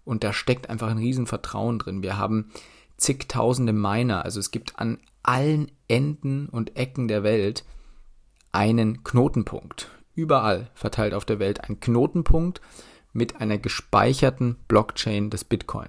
Und 0.05 0.25
da 0.25 0.35
steckt 0.35 0.69
einfach 0.69 0.91
ein 0.91 0.99
Riesenvertrauen 0.99 1.79
drin. 1.79 2.03
Wir 2.03 2.19
haben 2.19 2.51
zigtausende 2.99 3.73
Miner, 3.73 4.27
also 4.27 4.41
es 4.41 4.51
gibt 4.51 4.79
an 4.79 4.99
allen 5.23 5.73
Enden 5.89 6.51
und 6.51 6.77
Ecken 6.77 7.09
der 7.09 7.23
Welt 7.23 7.65
einen 8.53 9.03
Knotenpunkt. 9.03 9.89
Überall 10.15 10.69
verteilt 10.75 11.15
auf 11.15 11.25
der 11.25 11.39
Welt 11.39 11.65
ein 11.65 11.81
Knotenpunkt 11.81 12.61
mit 13.15 13.41
einer 13.41 13.57
gespeicherten 13.57 14.57
Blockchain 14.69 15.31
des 15.31 15.45
Bitcoin. 15.45 15.89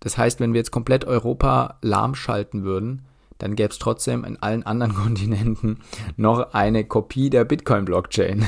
Das 0.00 0.18
heißt, 0.18 0.40
wenn 0.40 0.52
wir 0.52 0.58
jetzt 0.58 0.72
komplett 0.72 1.04
Europa 1.04 1.78
lahmschalten 1.80 2.64
würden, 2.64 3.06
dann 3.40 3.56
gäbe 3.56 3.70
es 3.70 3.78
trotzdem 3.78 4.24
in 4.24 4.36
allen 4.40 4.62
anderen 4.62 4.94
Kontinenten 5.02 5.80
noch 6.16 6.52
eine 6.52 6.84
Kopie 6.84 7.30
der 7.30 7.44
Bitcoin-Blockchain. 7.44 8.46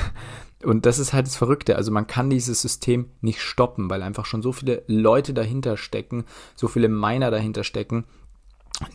Und 0.62 0.86
das 0.86 1.00
ist 1.00 1.12
halt 1.12 1.26
das 1.26 1.36
Verrückte. 1.36 1.74
Also 1.76 1.90
man 1.90 2.06
kann 2.06 2.30
dieses 2.30 2.62
System 2.62 3.10
nicht 3.20 3.40
stoppen, 3.40 3.90
weil 3.90 4.02
einfach 4.02 4.26
schon 4.26 4.42
so 4.42 4.52
viele 4.52 4.84
Leute 4.86 5.34
dahinter 5.34 5.76
stecken, 5.76 6.24
so 6.54 6.68
viele 6.68 6.88
Miner 6.88 7.32
dahinter 7.32 7.64
stecken, 7.64 8.04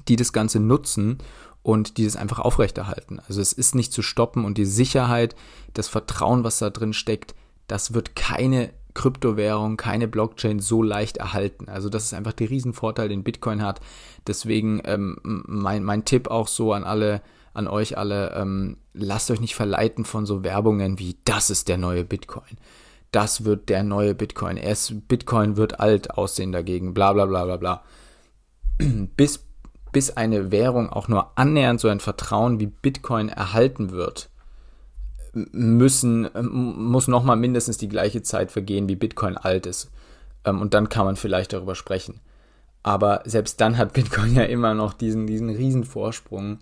die 0.07 0.15
das 0.15 0.31
Ganze 0.31 0.59
nutzen 0.61 1.17
und 1.63 1.97
die 1.97 2.05
das 2.05 2.15
einfach 2.15 2.39
aufrechterhalten. 2.39 3.19
Also 3.27 3.41
es 3.41 3.51
ist 3.51 3.75
nicht 3.75 3.91
zu 3.91 4.01
stoppen 4.01 4.45
und 4.45 4.57
die 4.57 4.65
Sicherheit, 4.65 5.35
das 5.73 5.89
Vertrauen, 5.89 6.45
was 6.45 6.59
da 6.59 6.69
drin 6.69 6.93
steckt, 6.93 7.35
das 7.67 7.93
wird 7.93 8.15
keine 8.15 8.71
Kryptowährung, 8.97 9.77
keine 9.77 10.07
Blockchain 10.07 10.59
so 10.59 10.81
leicht 10.81 11.17
erhalten. 11.17 11.69
Also 11.69 11.87
das 11.87 12.05
ist 12.05 12.15
einfach 12.15 12.33
der 12.33 12.49
Riesenvorteil, 12.49 13.09
den 13.09 13.23
Bitcoin 13.23 13.61
hat. 13.61 13.79
Deswegen 14.25 14.81
ähm, 14.85 15.17
mein, 15.21 15.83
mein 15.83 16.03
Tipp 16.03 16.29
auch 16.29 16.47
so 16.47 16.73
an 16.73 16.83
alle, 16.83 17.21
an 17.53 17.67
euch 17.67 17.95
alle, 17.95 18.33
ähm, 18.35 18.77
lasst 18.93 19.29
euch 19.29 19.39
nicht 19.39 19.53
verleiten 19.53 20.03
von 20.03 20.25
so 20.25 20.43
Werbungen 20.43 20.97
wie 20.97 21.15
das 21.25 21.51
ist 21.51 21.67
der 21.67 21.77
neue 21.77 22.03
Bitcoin. 22.05 22.57
Das 23.11 23.45
wird 23.45 23.69
der 23.69 23.83
neue 23.83 24.15
Bitcoin. 24.15 24.57
Erst 24.57 25.07
Bitcoin 25.07 25.57
wird 25.57 25.79
alt 25.79 26.17
aussehen 26.17 26.51
dagegen, 26.51 26.95
bla 26.95 27.13
bla 27.13 27.27
bla 27.27 27.45
bla 27.45 27.57
bla. 27.57 27.83
Bis, 29.15 29.45
bis 29.91 30.17
eine 30.17 30.51
Währung 30.51 30.89
auch 30.89 31.07
nur 31.07 31.37
annähernd 31.37 31.79
so 31.79 31.87
ein 31.87 31.99
Vertrauen 31.99 32.59
wie 32.59 32.65
Bitcoin 32.65 33.29
erhalten 33.29 33.91
wird, 33.91 34.31
müssen, 35.33 36.29
muss 36.41 37.07
nochmal 37.07 37.37
mindestens 37.37 37.77
die 37.77 37.89
gleiche 37.89 38.21
Zeit 38.21 38.51
vergehen, 38.51 38.89
wie 38.89 38.95
Bitcoin 38.95 39.37
alt 39.37 39.65
ist. 39.65 39.91
Ähm, 40.45 40.61
und 40.61 40.73
dann 40.73 40.89
kann 40.89 41.05
man 41.05 41.15
vielleicht 41.15 41.53
darüber 41.53 41.75
sprechen. 41.75 42.19
Aber 42.83 43.21
selbst 43.25 43.59
dann 43.61 43.77
hat 43.77 43.93
Bitcoin 43.93 44.35
ja 44.35 44.43
immer 44.43 44.73
noch 44.73 44.93
diesen, 44.93 45.27
diesen 45.27 45.49
riesen 45.49 45.83
Vorsprung 45.83 46.59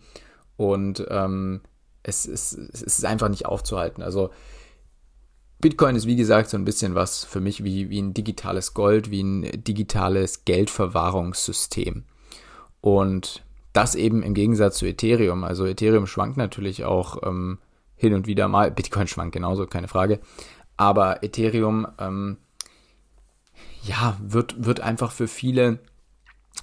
und 0.58 1.06
ähm, 1.10 1.62
es, 2.04 2.26
ist, 2.26 2.54
es 2.54 2.82
ist 2.82 3.06
einfach 3.06 3.30
nicht 3.30 3.46
aufzuhalten. 3.46 4.04
Also 4.04 4.30
Bitcoin 5.60 5.96
ist 5.96 6.06
wie 6.06 6.16
gesagt 6.16 6.50
so 6.50 6.58
ein 6.58 6.66
bisschen 6.66 6.96
was 6.96 7.24
für 7.24 7.40
mich 7.40 7.64
wie, 7.64 7.90
wie 7.90 8.02
ein 8.02 8.14
digitales 8.14 8.74
Gold, 8.74 9.10
wie 9.10 9.24
ein 9.24 9.64
digitales 9.64 10.46
Geldverwahrungssystem. 10.46 12.04
Und 12.82 13.44
das 13.74 13.96
eben 13.96 14.24
im 14.24 14.34
Gegensatz 14.34 14.78
zu 14.78 14.86
Ethereum. 14.86 15.44
Also 15.44 15.66
Ethereum 15.66 16.08
schwankt 16.08 16.38
natürlich 16.38 16.86
auch 16.86 17.24
ähm, 17.24 17.58
hin 17.96 18.14
und 18.14 18.28
wieder 18.28 18.48
mal. 18.48 18.72
Bitcoin 18.72 19.08
schwankt 19.08 19.34
genauso, 19.34 19.66
keine 19.66 19.88
Frage. 19.88 20.20
Aber 20.78 21.24
Ethereum, 21.24 21.88
ähm, 22.00 22.38
ja, 23.84 24.18
wird, 24.22 24.66
wird 24.66 24.82
einfach 24.82 25.12
für 25.12 25.28
viele, 25.28 25.80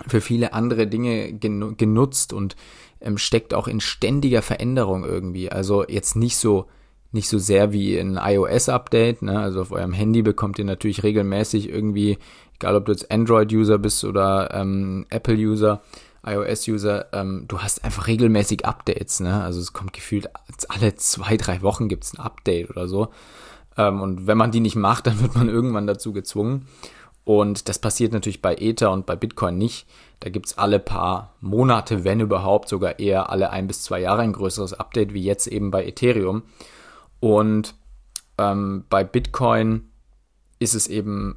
für 0.06 0.20
viele 0.20 0.52
andere 0.52 0.86
Dinge 0.86 1.32
genutzt 1.32 2.32
und 2.32 2.56
ähm, 3.00 3.18
steckt 3.18 3.54
auch 3.54 3.68
in 3.68 3.80
ständiger 3.80 4.42
Veränderung 4.42 5.04
irgendwie. 5.04 5.50
Also 5.50 5.86
jetzt 5.86 6.16
nicht 6.16 6.36
so, 6.36 6.66
nicht 7.12 7.28
so 7.28 7.38
sehr 7.38 7.72
wie 7.72 7.96
ein 7.98 8.18
iOS-Update. 8.20 9.22
Ne? 9.22 9.38
Also 9.38 9.60
auf 9.60 9.72
eurem 9.72 9.92
Handy 9.92 10.22
bekommt 10.22 10.58
ihr 10.58 10.64
natürlich 10.64 11.02
regelmäßig 11.02 11.68
irgendwie, 11.68 12.18
egal 12.56 12.76
ob 12.76 12.86
du 12.86 12.92
jetzt 12.92 13.10
Android-User 13.10 13.78
bist 13.78 14.04
oder 14.04 14.52
ähm, 14.54 15.06
Apple-User, 15.10 15.82
iOS-User, 16.25 17.12
ähm, 17.12 17.45
du 17.49 17.61
hast 17.61 17.85
einfach 17.85 18.07
regelmäßig 18.07 18.64
Updates, 18.64 19.21
ne? 19.21 19.43
Also 19.43 19.61
es 19.61 19.73
kommt 19.73 19.93
gefühlt 19.93 20.29
alle 20.69 20.95
zwei, 20.95 21.37
drei 21.37 21.62
Wochen 21.62 21.88
gibt's 21.88 22.14
ein 22.14 22.21
Update 22.21 22.71
oder 22.71 22.88
so. 22.88 23.09
Ähm, 23.76 24.00
und 24.00 24.26
wenn 24.26 24.38
man 24.38 24.52
die 24.52 24.61
nicht 24.61 24.76
macht, 24.76 25.07
dann 25.09 25.21
wird 25.21 25.35
man 25.35 25.49
irgendwann 25.49 25.87
dazu 25.87 26.12
gezwungen. 26.12 26.67
Und 27.25 27.69
das 27.69 27.79
passiert 27.79 28.12
natürlich 28.12 28.43
bei 28.43 28.57
Ether 28.57 28.91
und 28.91 29.07
bei 29.07 29.14
Bitcoin 29.14 29.57
nicht. 29.57 29.87
Da 30.21 30.29
gibt's 30.29 30.59
alle 30.59 30.79
paar 30.79 31.35
Monate, 31.41 32.05
wenn 32.05 32.21
überhaupt, 32.21 32.69
sogar 32.69 32.99
eher 32.99 33.31
alle 33.31 33.50
ein 33.50 33.67
bis 33.67 33.83
zwei 33.83 34.00
Jahre 34.00 34.23
ein 34.23 34.33
größeres 34.33 34.75
Update, 34.75 35.14
wie 35.14 35.23
jetzt 35.23 35.47
eben 35.47 35.71
bei 35.71 35.85
Ethereum. 35.85 36.43
Und 37.21 37.75
ähm, 38.38 38.85
bei 38.88 39.05
Bitcoin 39.05 39.88
ist 40.59 40.75
es 40.75 40.88
eben, 40.88 41.37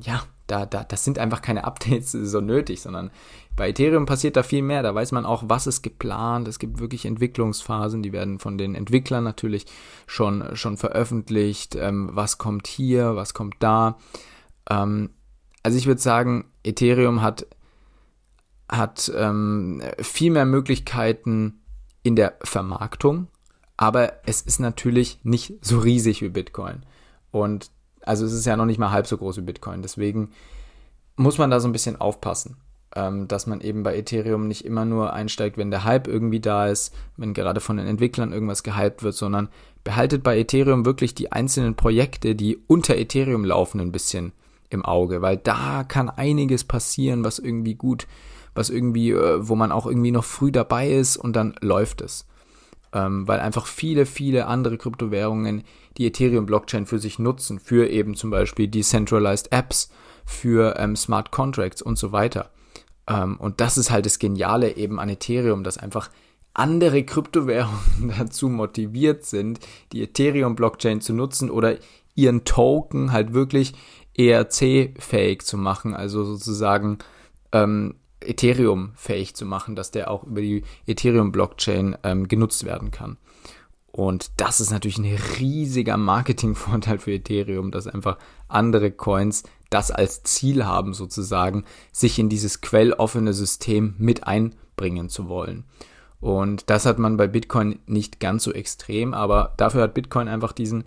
ja, 0.00 0.22
da, 0.48 0.66
da, 0.66 0.82
das 0.82 1.04
sind 1.04 1.18
einfach 1.18 1.42
keine 1.42 1.64
Updates 1.64 2.12
so 2.12 2.40
nötig, 2.40 2.82
sondern 2.82 3.10
bei 3.54 3.68
Ethereum 3.68 4.06
passiert 4.06 4.36
da 4.36 4.42
viel 4.42 4.62
mehr. 4.62 4.82
Da 4.82 4.94
weiß 4.94 5.12
man 5.12 5.26
auch, 5.26 5.44
was 5.46 5.66
ist 5.66 5.82
geplant. 5.82 6.48
Es 6.48 6.58
gibt 6.58 6.80
wirklich 6.80 7.04
Entwicklungsphasen, 7.04 8.02
die 8.02 8.12
werden 8.12 8.38
von 8.38 8.58
den 8.58 8.74
Entwicklern 8.74 9.24
natürlich 9.24 9.66
schon, 10.06 10.56
schon 10.56 10.76
veröffentlicht. 10.76 11.76
Ähm, 11.76 12.10
was 12.12 12.38
kommt 12.38 12.66
hier, 12.66 13.14
was 13.14 13.34
kommt 13.34 13.56
da. 13.60 13.98
Ähm, 14.70 15.10
also 15.62 15.76
ich 15.76 15.86
würde 15.86 16.00
sagen, 16.00 16.46
Ethereum 16.64 17.20
hat, 17.20 17.46
hat 18.68 19.12
ähm, 19.14 19.82
viel 20.00 20.30
mehr 20.30 20.46
Möglichkeiten 20.46 21.60
in 22.02 22.16
der 22.16 22.38
Vermarktung, 22.42 23.26
aber 23.76 24.14
es 24.24 24.40
ist 24.40 24.60
natürlich 24.60 25.18
nicht 25.24 25.54
so 25.60 25.78
riesig 25.80 26.22
wie 26.22 26.28
Bitcoin. 26.28 26.84
Und 27.30 27.70
also 28.08 28.24
es 28.24 28.32
ist 28.32 28.46
ja 28.46 28.56
noch 28.56 28.64
nicht 28.64 28.78
mal 28.78 28.90
halb 28.90 29.06
so 29.06 29.18
groß 29.18 29.36
wie 29.36 29.42
Bitcoin. 29.42 29.82
Deswegen 29.82 30.30
muss 31.16 31.36
man 31.36 31.50
da 31.50 31.60
so 31.60 31.68
ein 31.68 31.72
bisschen 31.72 32.00
aufpassen, 32.00 32.56
ähm, 32.96 33.28
dass 33.28 33.46
man 33.46 33.60
eben 33.60 33.82
bei 33.82 33.96
Ethereum 33.96 34.48
nicht 34.48 34.64
immer 34.64 34.86
nur 34.86 35.12
einsteigt, 35.12 35.58
wenn 35.58 35.70
der 35.70 35.84
Hype 35.84 36.08
irgendwie 36.08 36.40
da 36.40 36.68
ist, 36.68 36.94
wenn 37.18 37.34
gerade 37.34 37.60
von 37.60 37.76
den 37.76 37.86
Entwicklern 37.86 38.32
irgendwas 38.32 38.62
gehypt 38.62 39.02
wird, 39.02 39.14
sondern 39.14 39.48
behaltet 39.84 40.22
bei 40.22 40.38
Ethereum 40.38 40.86
wirklich 40.86 41.14
die 41.14 41.32
einzelnen 41.32 41.74
Projekte, 41.74 42.34
die 42.34 42.56
unter 42.66 42.96
Ethereum 42.96 43.44
laufen, 43.44 43.78
ein 43.80 43.92
bisschen 43.92 44.32
im 44.70 44.84
Auge, 44.84 45.20
weil 45.20 45.36
da 45.36 45.84
kann 45.84 46.08
einiges 46.08 46.64
passieren, 46.64 47.24
was 47.24 47.38
irgendwie 47.38 47.74
gut, 47.74 48.06
was 48.54 48.70
irgendwie, 48.70 49.10
äh, 49.10 49.46
wo 49.46 49.54
man 49.54 49.70
auch 49.70 49.86
irgendwie 49.86 50.12
noch 50.12 50.24
früh 50.24 50.50
dabei 50.50 50.90
ist 50.90 51.18
und 51.18 51.36
dann 51.36 51.56
läuft 51.60 52.00
es 52.00 52.26
ähm, 52.92 53.26
weil 53.28 53.40
einfach 53.40 53.66
viele, 53.66 54.06
viele 54.06 54.46
andere 54.46 54.78
Kryptowährungen 54.78 55.64
die 55.96 56.06
Ethereum-Blockchain 56.06 56.86
für 56.86 56.98
sich 56.98 57.18
nutzen, 57.18 57.58
für 57.58 57.88
eben 57.88 58.14
zum 58.14 58.30
Beispiel 58.30 58.68
Decentralized 58.68 59.52
Apps, 59.52 59.90
für 60.24 60.76
ähm, 60.78 60.94
Smart 60.94 61.30
Contracts 61.30 61.82
und 61.82 61.98
so 61.98 62.12
weiter. 62.12 62.50
Ähm, 63.08 63.36
und 63.38 63.60
das 63.60 63.78
ist 63.78 63.90
halt 63.90 64.06
das 64.06 64.18
Geniale 64.18 64.76
eben 64.76 65.00
an 65.00 65.08
Ethereum, 65.08 65.64
dass 65.64 65.78
einfach 65.78 66.10
andere 66.54 67.04
Kryptowährungen 67.04 68.12
dazu 68.18 68.48
motiviert 68.48 69.24
sind, 69.24 69.60
die 69.92 70.02
Ethereum-Blockchain 70.02 71.00
zu 71.00 71.14
nutzen 71.14 71.50
oder 71.50 71.76
ihren 72.14 72.44
Token 72.44 73.12
halt 73.12 73.32
wirklich 73.32 73.74
ERC-fähig 74.16 75.42
zu 75.42 75.56
machen, 75.56 75.94
also 75.94 76.24
sozusagen 76.24 76.98
ähm, 77.52 77.94
Ethereum 78.20 78.92
fähig 78.94 79.34
zu 79.34 79.46
machen, 79.46 79.76
dass 79.76 79.90
der 79.90 80.10
auch 80.10 80.24
über 80.24 80.40
die 80.40 80.64
Ethereum-Blockchain 80.86 81.96
ähm, 82.02 82.28
genutzt 82.28 82.64
werden 82.64 82.90
kann. 82.90 83.16
Und 83.90 84.30
das 84.36 84.60
ist 84.60 84.70
natürlich 84.70 84.98
ein 84.98 85.18
riesiger 85.38 85.96
Marketingvorteil 85.96 86.98
für 86.98 87.12
Ethereum, 87.12 87.70
dass 87.70 87.86
einfach 87.86 88.18
andere 88.46 88.90
Coins 88.90 89.42
das 89.70 89.90
als 89.90 90.22
Ziel 90.22 90.64
haben, 90.64 90.94
sozusagen, 90.94 91.64
sich 91.92 92.18
in 92.18 92.28
dieses 92.28 92.60
quelloffene 92.60 93.32
System 93.32 93.94
mit 93.98 94.26
einbringen 94.26 95.08
zu 95.08 95.28
wollen. 95.28 95.64
Und 96.20 96.68
das 96.70 96.86
hat 96.86 96.98
man 96.98 97.16
bei 97.16 97.26
Bitcoin 97.26 97.78
nicht 97.86 98.20
ganz 98.20 98.44
so 98.44 98.52
extrem, 98.52 99.14
aber 99.14 99.54
dafür 99.56 99.82
hat 99.82 99.94
Bitcoin 99.94 100.28
einfach 100.28 100.52
diesen 100.52 100.84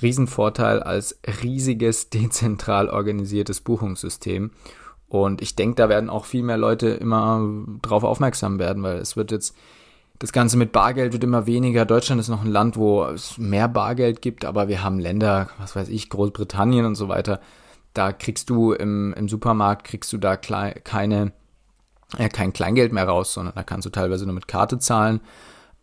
Riesenvorteil 0.00 0.82
als 0.82 1.18
riesiges, 1.42 2.08
dezentral 2.10 2.88
organisiertes 2.88 3.60
Buchungssystem. 3.60 4.50
Und 5.10 5.42
ich 5.42 5.56
denke, 5.56 5.74
da 5.74 5.88
werden 5.88 6.08
auch 6.08 6.24
viel 6.24 6.44
mehr 6.44 6.56
Leute 6.56 6.88
immer 6.88 7.44
drauf 7.82 8.04
aufmerksam 8.04 8.60
werden, 8.60 8.84
weil 8.84 8.98
es 8.98 9.16
wird 9.16 9.32
jetzt, 9.32 9.56
das 10.20 10.32
Ganze 10.32 10.56
mit 10.56 10.70
Bargeld 10.70 11.12
wird 11.12 11.24
immer 11.24 11.46
weniger. 11.46 11.84
Deutschland 11.84 12.20
ist 12.20 12.28
noch 12.28 12.44
ein 12.44 12.50
Land, 12.50 12.76
wo 12.76 13.04
es 13.04 13.36
mehr 13.36 13.66
Bargeld 13.66 14.22
gibt, 14.22 14.44
aber 14.44 14.68
wir 14.68 14.84
haben 14.84 15.00
Länder, 15.00 15.50
was 15.58 15.74
weiß 15.74 15.88
ich, 15.88 16.10
Großbritannien 16.10 16.86
und 16.86 16.94
so 16.94 17.08
weiter. 17.08 17.40
Da 17.92 18.12
kriegst 18.12 18.50
du 18.50 18.72
im, 18.72 19.12
im 19.14 19.28
Supermarkt, 19.28 19.82
kriegst 19.82 20.12
du 20.12 20.18
da 20.18 20.36
klei 20.36 20.80
keine, 20.84 21.32
äh, 22.16 22.28
kein 22.28 22.52
Kleingeld 22.52 22.92
mehr 22.92 23.08
raus, 23.08 23.34
sondern 23.34 23.56
da 23.56 23.64
kannst 23.64 23.86
du 23.86 23.90
teilweise 23.90 24.26
nur 24.26 24.34
mit 24.36 24.46
Karte 24.46 24.78
zahlen 24.78 25.20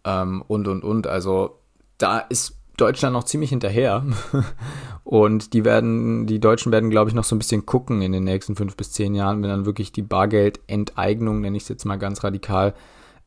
ähm, 0.05 0.41
und, 0.47 0.69
und, 0.69 0.85
und. 0.85 1.05
Also 1.05 1.59
da 1.97 2.19
ist 2.19 2.56
Deutschland 2.77 3.13
noch 3.13 3.23
ziemlich 3.23 3.49
hinterher. 3.49 4.05
Und 5.03 5.53
die 5.53 5.65
werden, 5.65 6.27
die 6.27 6.39
Deutschen 6.39 6.71
werden, 6.71 6.89
glaube 6.89 7.09
ich, 7.09 7.15
noch 7.15 7.23
so 7.23 7.35
ein 7.35 7.39
bisschen 7.39 7.65
gucken 7.65 8.01
in 8.01 8.11
den 8.11 8.23
nächsten 8.23 8.55
fünf 8.55 8.75
bis 8.75 8.91
zehn 8.91 9.15
Jahren, 9.15 9.41
wenn 9.41 9.49
dann 9.49 9.65
wirklich 9.65 9.91
die 9.91 10.01
Bargeldenteignung, 10.01 11.41
nenne 11.41 11.57
ich 11.57 11.63
es 11.63 11.69
jetzt 11.69 11.85
mal 11.85 11.95
ganz 11.97 12.23
radikal, 12.23 12.73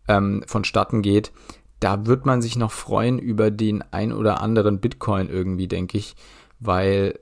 ähm, 0.08 0.42
vonstatten 0.46 1.02
geht. 1.02 1.32
Da 1.80 2.06
wird 2.06 2.26
man 2.26 2.42
sich 2.42 2.56
noch 2.56 2.72
freuen 2.72 3.18
über 3.18 3.50
den 3.50 3.82
ein 3.90 4.12
oder 4.12 4.42
anderen 4.42 4.80
Bitcoin 4.80 5.28
irgendwie, 5.28 5.68
denke 5.68 5.96
ich, 5.96 6.14
weil 6.58 7.18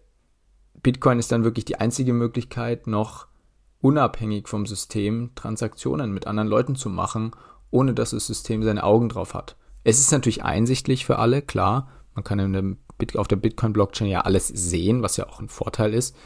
Bitcoin 0.83 1.19
ist 1.19 1.31
dann 1.31 1.45
wirklich 1.45 1.65
die 1.65 1.77
einzige 1.77 2.13
Möglichkeit, 2.13 2.87
noch 2.87 3.29
unabhängig 3.81 4.49
vom 4.49 4.67
System 4.67 5.31
Transaktionen 5.35 6.13
mit 6.13 6.27
anderen 6.27 6.49
Leuten 6.49 6.75
zu 6.75 6.89
machen, 6.91 7.33
ohne 7.71 7.95
dass 7.95 8.11
das 8.11 8.27
System 8.27 8.63
seine 8.63 8.83
Augen 8.83 9.09
drauf 9.09 9.35
hat. 9.35 9.57
Es 9.85 10.01
ist 10.01 10.11
natürlich 10.11 10.43
einsichtlich 10.43 11.07
für 11.07 11.19
alle, 11.19 11.43
klar, 11.43 11.89
man 12.19 12.25
kann 12.25 12.79
auf 13.15 13.29
der 13.29 13.37
Bitcoin-Blockchain 13.37 14.09
ja 14.09 14.23
alles 14.23 14.49
sehen, 14.49 15.03
was 15.03 15.17
ja 15.17 15.29
auch 15.29 15.41
ein 15.41 15.49
Vorteil 15.49 15.95
ist. 15.95 16.17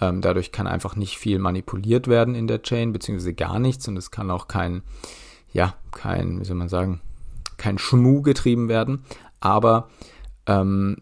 Ähm, 0.00 0.20
dadurch 0.20 0.52
kann 0.52 0.66
einfach 0.66 0.94
nicht 0.94 1.18
viel 1.18 1.38
manipuliert 1.38 2.06
werden 2.06 2.34
in 2.34 2.46
der 2.46 2.62
Chain, 2.62 2.92
beziehungsweise 2.92 3.34
gar 3.34 3.58
nichts. 3.58 3.88
Und 3.88 3.96
es 3.96 4.10
kann 4.10 4.30
auch 4.30 4.46
kein, 4.46 4.82
ja, 5.52 5.74
kein, 5.90 6.40
wie 6.40 6.44
soll 6.44 6.56
man 6.56 6.68
sagen, 6.68 7.00
kein 7.56 7.78
Schmu 7.78 8.22
getrieben 8.22 8.68
werden. 8.68 9.04
Aber 9.40 9.88
ähm, 10.46 10.98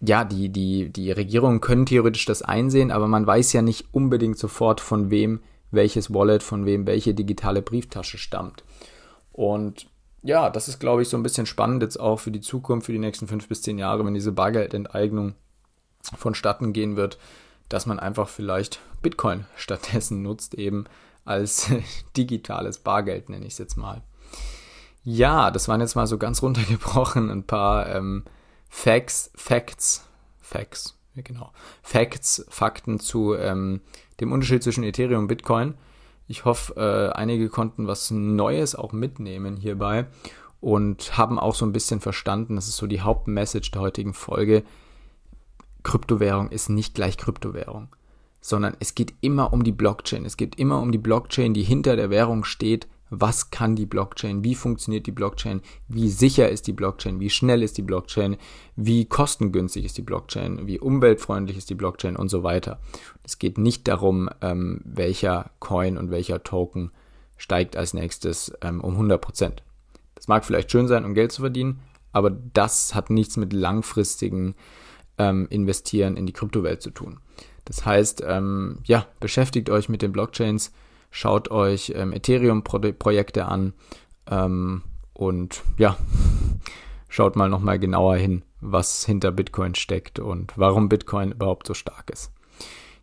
ja, 0.00 0.24
die, 0.24 0.48
die, 0.48 0.90
die 0.90 1.12
Regierungen 1.12 1.60
können 1.60 1.84
theoretisch 1.84 2.24
das 2.24 2.40
einsehen, 2.40 2.90
aber 2.90 3.06
man 3.06 3.26
weiß 3.26 3.52
ja 3.52 3.60
nicht 3.60 3.92
unbedingt 3.92 4.38
sofort, 4.38 4.80
von 4.80 5.10
wem 5.10 5.40
welches 5.70 6.12
Wallet, 6.12 6.42
von 6.42 6.64
wem 6.64 6.86
welche 6.86 7.12
digitale 7.12 7.60
Brieftasche 7.60 8.16
stammt. 8.16 8.64
Und 9.30 9.90
ja, 10.22 10.50
das 10.50 10.68
ist, 10.68 10.78
glaube 10.78 11.02
ich, 11.02 11.08
so 11.08 11.16
ein 11.16 11.22
bisschen 11.22 11.46
spannend 11.46 11.82
jetzt 11.82 11.98
auch 11.98 12.18
für 12.18 12.30
die 12.30 12.40
Zukunft, 12.40 12.86
für 12.86 12.92
die 12.92 12.98
nächsten 12.98 13.26
fünf 13.26 13.48
bis 13.48 13.62
zehn 13.62 13.78
Jahre, 13.78 14.04
wenn 14.04 14.14
diese 14.14 14.32
Bargeldenteignung 14.32 15.34
vonstatten 16.16 16.72
gehen 16.72 16.96
wird, 16.96 17.18
dass 17.68 17.86
man 17.86 17.98
einfach 17.98 18.28
vielleicht 18.28 18.80
Bitcoin 19.02 19.46
stattdessen 19.56 20.22
nutzt, 20.22 20.54
eben 20.54 20.84
als 21.24 21.70
digitales 22.16 22.78
Bargeld, 22.78 23.28
nenne 23.28 23.46
ich 23.46 23.54
es 23.54 23.58
jetzt 23.58 23.76
mal. 23.76 24.02
Ja, 25.02 25.50
das 25.50 25.68
waren 25.68 25.80
jetzt 25.80 25.94
mal 25.94 26.06
so 26.06 26.18
ganz 26.18 26.42
runtergebrochen 26.42 27.30
ein 27.30 27.44
paar 27.44 27.88
ähm, 27.94 28.24
Facts, 28.68 29.30
Facts, 29.34 30.06
Facts, 30.40 30.98
genau, 31.16 31.52
Facts, 31.82 32.44
Fakten 32.48 33.00
zu 33.00 33.34
ähm, 33.34 33.80
dem 34.20 34.32
Unterschied 34.32 34.62
zwischen 34.62 34.84
Ethereum 34.84 35.22
und 35.22 35.28
Bitcoin. 35.28 35.74
Ich 36.30 36.44
hoffe, 36.44 36.76
äh, 36.76 37.12
einige 37.18 37.48
konnten 37.48 37.88
was 37.88 38.12
Neues 38.12 38.76
auch 38.76 38.92
mitnehmen 38.92 39.56
hierbei 39.56 40.06
und 40.60 41.18
haben 41.18 41.40
auch 41.40 41.56
so 41.56 41.66
ein 41.66 41.72
bisschen 41.72 41.98
verstanden, 41.98 42.54
das 42.54 42.68
ist 42.68 42.76
so 42.76 42.86
die 42.86 43.00
Hauptmessage 43.00 43.72
der 43.72 43.80
heutigen 43.80 44.14
Folge. 44.14 44.62
Kryptowährung 45.82 46.48
ist 46.50 46.68
nicht 46.68 46.94
gleich 46.94 47.16
Kryptowährung, 47.16 47.88
sondern 48.40 48.76
es 48.78 48.94
geht 48.94 49.12
immer 49.20 49.52
um 49.52 49.64
die 49.64 49.72
Blockchain. 49.72 50.24
Es 50.24 50.36
geht 50.36 50.54
immer 50.54 50.80
um 50.80 50.92
die 50.92 50.98
Blockchain, 50.98 51.52
die 51.52 51.64
hinter 51.64 51.96
der 51.96 52.10
Währung 52.10 52.44
steht, 52.44 52.86
was 53.10 53.50
kann 53.50 53.74
die 53.74 53.86
Blockchain, 53.86 54.44
wie 54.44 54.54
funktioniert 54.54 55.06
die 55.06 55.12
Blockchain, 55.12 55.60
wie 55.88 56.08
sicher 56.08 56.48
ist 56.48 56.66
die 56.68 56.72
Blockchain, 56.72 57.18
wie 57.20 57.28
schnell 57.28 57.62
ist 57.62 57.76
die 57.76 57.82
Blockchain, 57.82 58.36
wie 58.76 59.04
kostengünstig 59.04 59.84
ist 59.84 59.98
die 59.98 60.02
Blockchain, 60.02 60.66
wie 60.66 60.78
umweltfreundlich 60.78 61.58
ist 61.58 61.70
die 61.70 61.74
Blockchain 61.74 62.16
und 62.16 62.28
so 62.28 62.42
weiter. 62.44 62.80
Es 63.24 63.38
geht 63.38 63.58
nicht 63.58 63.88
darum, 63.88 64.30
ähm, 64.40 64.80
welcher 64.84 65.50
Coin 65.58 65.98
und 65.98 66.10
welcher 66.10 66.42
Token 66.42 66.92
steigt 67.36 67.76
als 67.76 67.94
nächstes 67.94 68.52
ähm, 68.62 68.80
um 68.80 68.92
100 68.92 69.20
Prozent. 69.20 69.62
Das 70.14 70.28
mag 70.28 70.44
vielleicht 70.44 70.70
schön 70.70 70.86
sein, 70.86 71.04
um 71.04 71.14
Geld 71.14 71.32
zu 71.32 71.42
verdienen, 71.42 71.80
aber 72.12 72.30
das 72.30 72.94
hat 72.94 73.10
nichts 73.10 73.36
mit 73.36 73.52
langfristigen 73.52 74.54
ähm, 75.18 75.46
Investieren 75.50 76.16
in 76.16 76.26
die 76.26 76.32
Kryptowelt 76.32 76.80
zu 76.80 76.90
tun. 76.90 77.18
Das 77.64 77.84
heißt, 77.84 78.22
ähm, 78.26 78.78
ja, 78.84 79.06
beschäftigt 79.20 79.70
euch 79.70 79.88
mit 79.88 80.02
den 80.02 80.12
Blockchains, 80.12 80.72
Schaut 81.10 81.50
euch 81.50 81.92
ähm, 81.96 82.12
Ethereum-Projekte 82.12 83.46
an 83.46 83.72
ähm, 84.30 84.82
und 85.12 85.62
ja, 85.76 85.96
schaut 87.08 87.36
mal 87.36 87.48
nochmal 87.48 87.78
genauer 87.78 88.16
hin, 88.16 88.42
was 88.60 89.04
hinter 89.04 89.32
Bitcoin 89.32 89.74
steckt 89.74 90.18
und 90.18 90.52
warum 90.56 90.88
Bitcoin 90.88 91.32
überhaupt 91.32 91.66
so 91.66 91.74
stark 91.74 92.10
ist. 92.10 92.32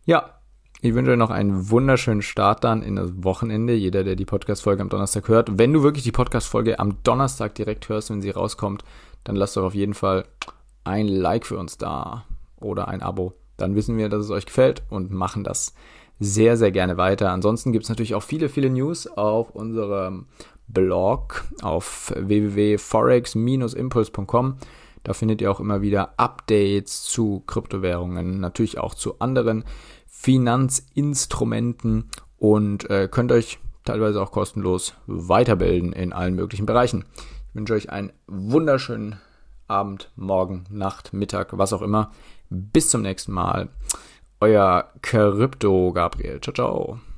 Ja, 0.04 0.38
ich 0.80 0.94
wünsche 0.94 1.10
euch 1.10 1.18
noch 1.18 1.30
einen 1.30 1.70
wunderschönen 1.70 2.22
Start 2.22 2.62
dann 2.62 2.82
in 2.82 2.94
das 2.94 3.10
Wochenende. 3.24 3.74
Jeder, 3.74 4.04
der 4.04 4.14
die 4.14 4.24
Podcast-Folge 4.24 4.80
am 4.80 4.88
Donnerstag 4.88 5.26
hört. 5.26 5.58
Wenn 5.58 5.72
du 5.72 5.82
wirklich 5.82 6.04
die 6.04 6.12
Podcast-Folge 6.12 6.78
am 6.78 7.02
Donnerstag 7.02 7.56
direkt 7.56 7.88
hörst, 7.88 8.10
wenn 8.10 8.22
sie 8.22 8.30
rauskommt, 8.30 8.84
dann 9.24 9.34
lasst 9.34 9.56
doch 9.56 9.64
auf 9.64 9.74
jeden 9.74 9.94
Fall 9.94 10.24
ein 10.84 11.08
Like 11.08 11.46
für 11.46 11.58
uns 11.58 11.78
da 11.78 12.24
oder 12.56 12.86
ein 12.86 13.02
Abo. 13.02 13.34
Dann 13.56 13.74
wissen 13.74 13.98
wir, 13.98 14.08
dass 14.08 14.24
es 14.24 14.30
euch 14.30 14.46
gefällt 14.46 14.84
und 14.88 15.10
machen 15.10 15.42
das 15.42 15.74
sehr, 16.20 16.56
sehr 16.56 16.72
gerne 16.72 16.96
weiter. 16.96 17.30
Ansonsten 17.30 17.72
gibt 17.72 17.84
es 17.84 17.88
natürlich 17.88 18.14
auch 18.14 18.22
viele, 18.22 18.48
viele 18.48 18.70
News 18.70 19.06
auf 19.06 19.50
unserem 19.50 20.26
Blog 20.66 21.44
auf 21.62 22.12
www.forex-impuls.com. 22.16 24.56
Da 25.04 25.12
findet 25.14 25.40
ihr 25.40 25.48
auch 25.50 25.60
immer 25.60 25.80
wieder 25.80 26.18
Updates 26.18 27.04
zu 27.04 27.42
Kryptowährungen, 27.46 28.40
natürlich 28.40 28.78
auch 28.78 28.94
zu 28.94 29.20
anderen 29.20 29.64
Finanzinstrumenten 30.06 32.10
und 32.36 32.90
äh, 32.90 33.08
könnt 33.10 33.32
euch 33.32 33.58
teilweise 33.84 34.20
auch 34.20 34.32
kostenlos 34.32 34.94
weiterbilden 35.06 35.92
in 35.92 36.12
allen 36.12 36.34
möglichen 36.34 36.66
Bereichen. 36.66 37.04
Ich 37.48 37.54
wünsche 37.54 37.74
euch 37.74 37.90
einen 37.90 38.12
wunderschönen 38.26 39.20
Abend, 39.66 40.10
Morgen, 40.16 40.64
Nacht, 40.70 41.12
Mittag, 41.12 41.56
was 41.56 41.72
auch 41.72 41.82
immer. 41.82 42.10
Bis 42.50 42.90
zum 42.90 43.02
nächsten 43.02 43.32
Mal. 43.32 43.68
Euer 44.40 44.90
Krypto 45.02 45.92
Gabriel. 45.92 46.40
Ciao, 46.40 46.54
ciao. 46.54 47.00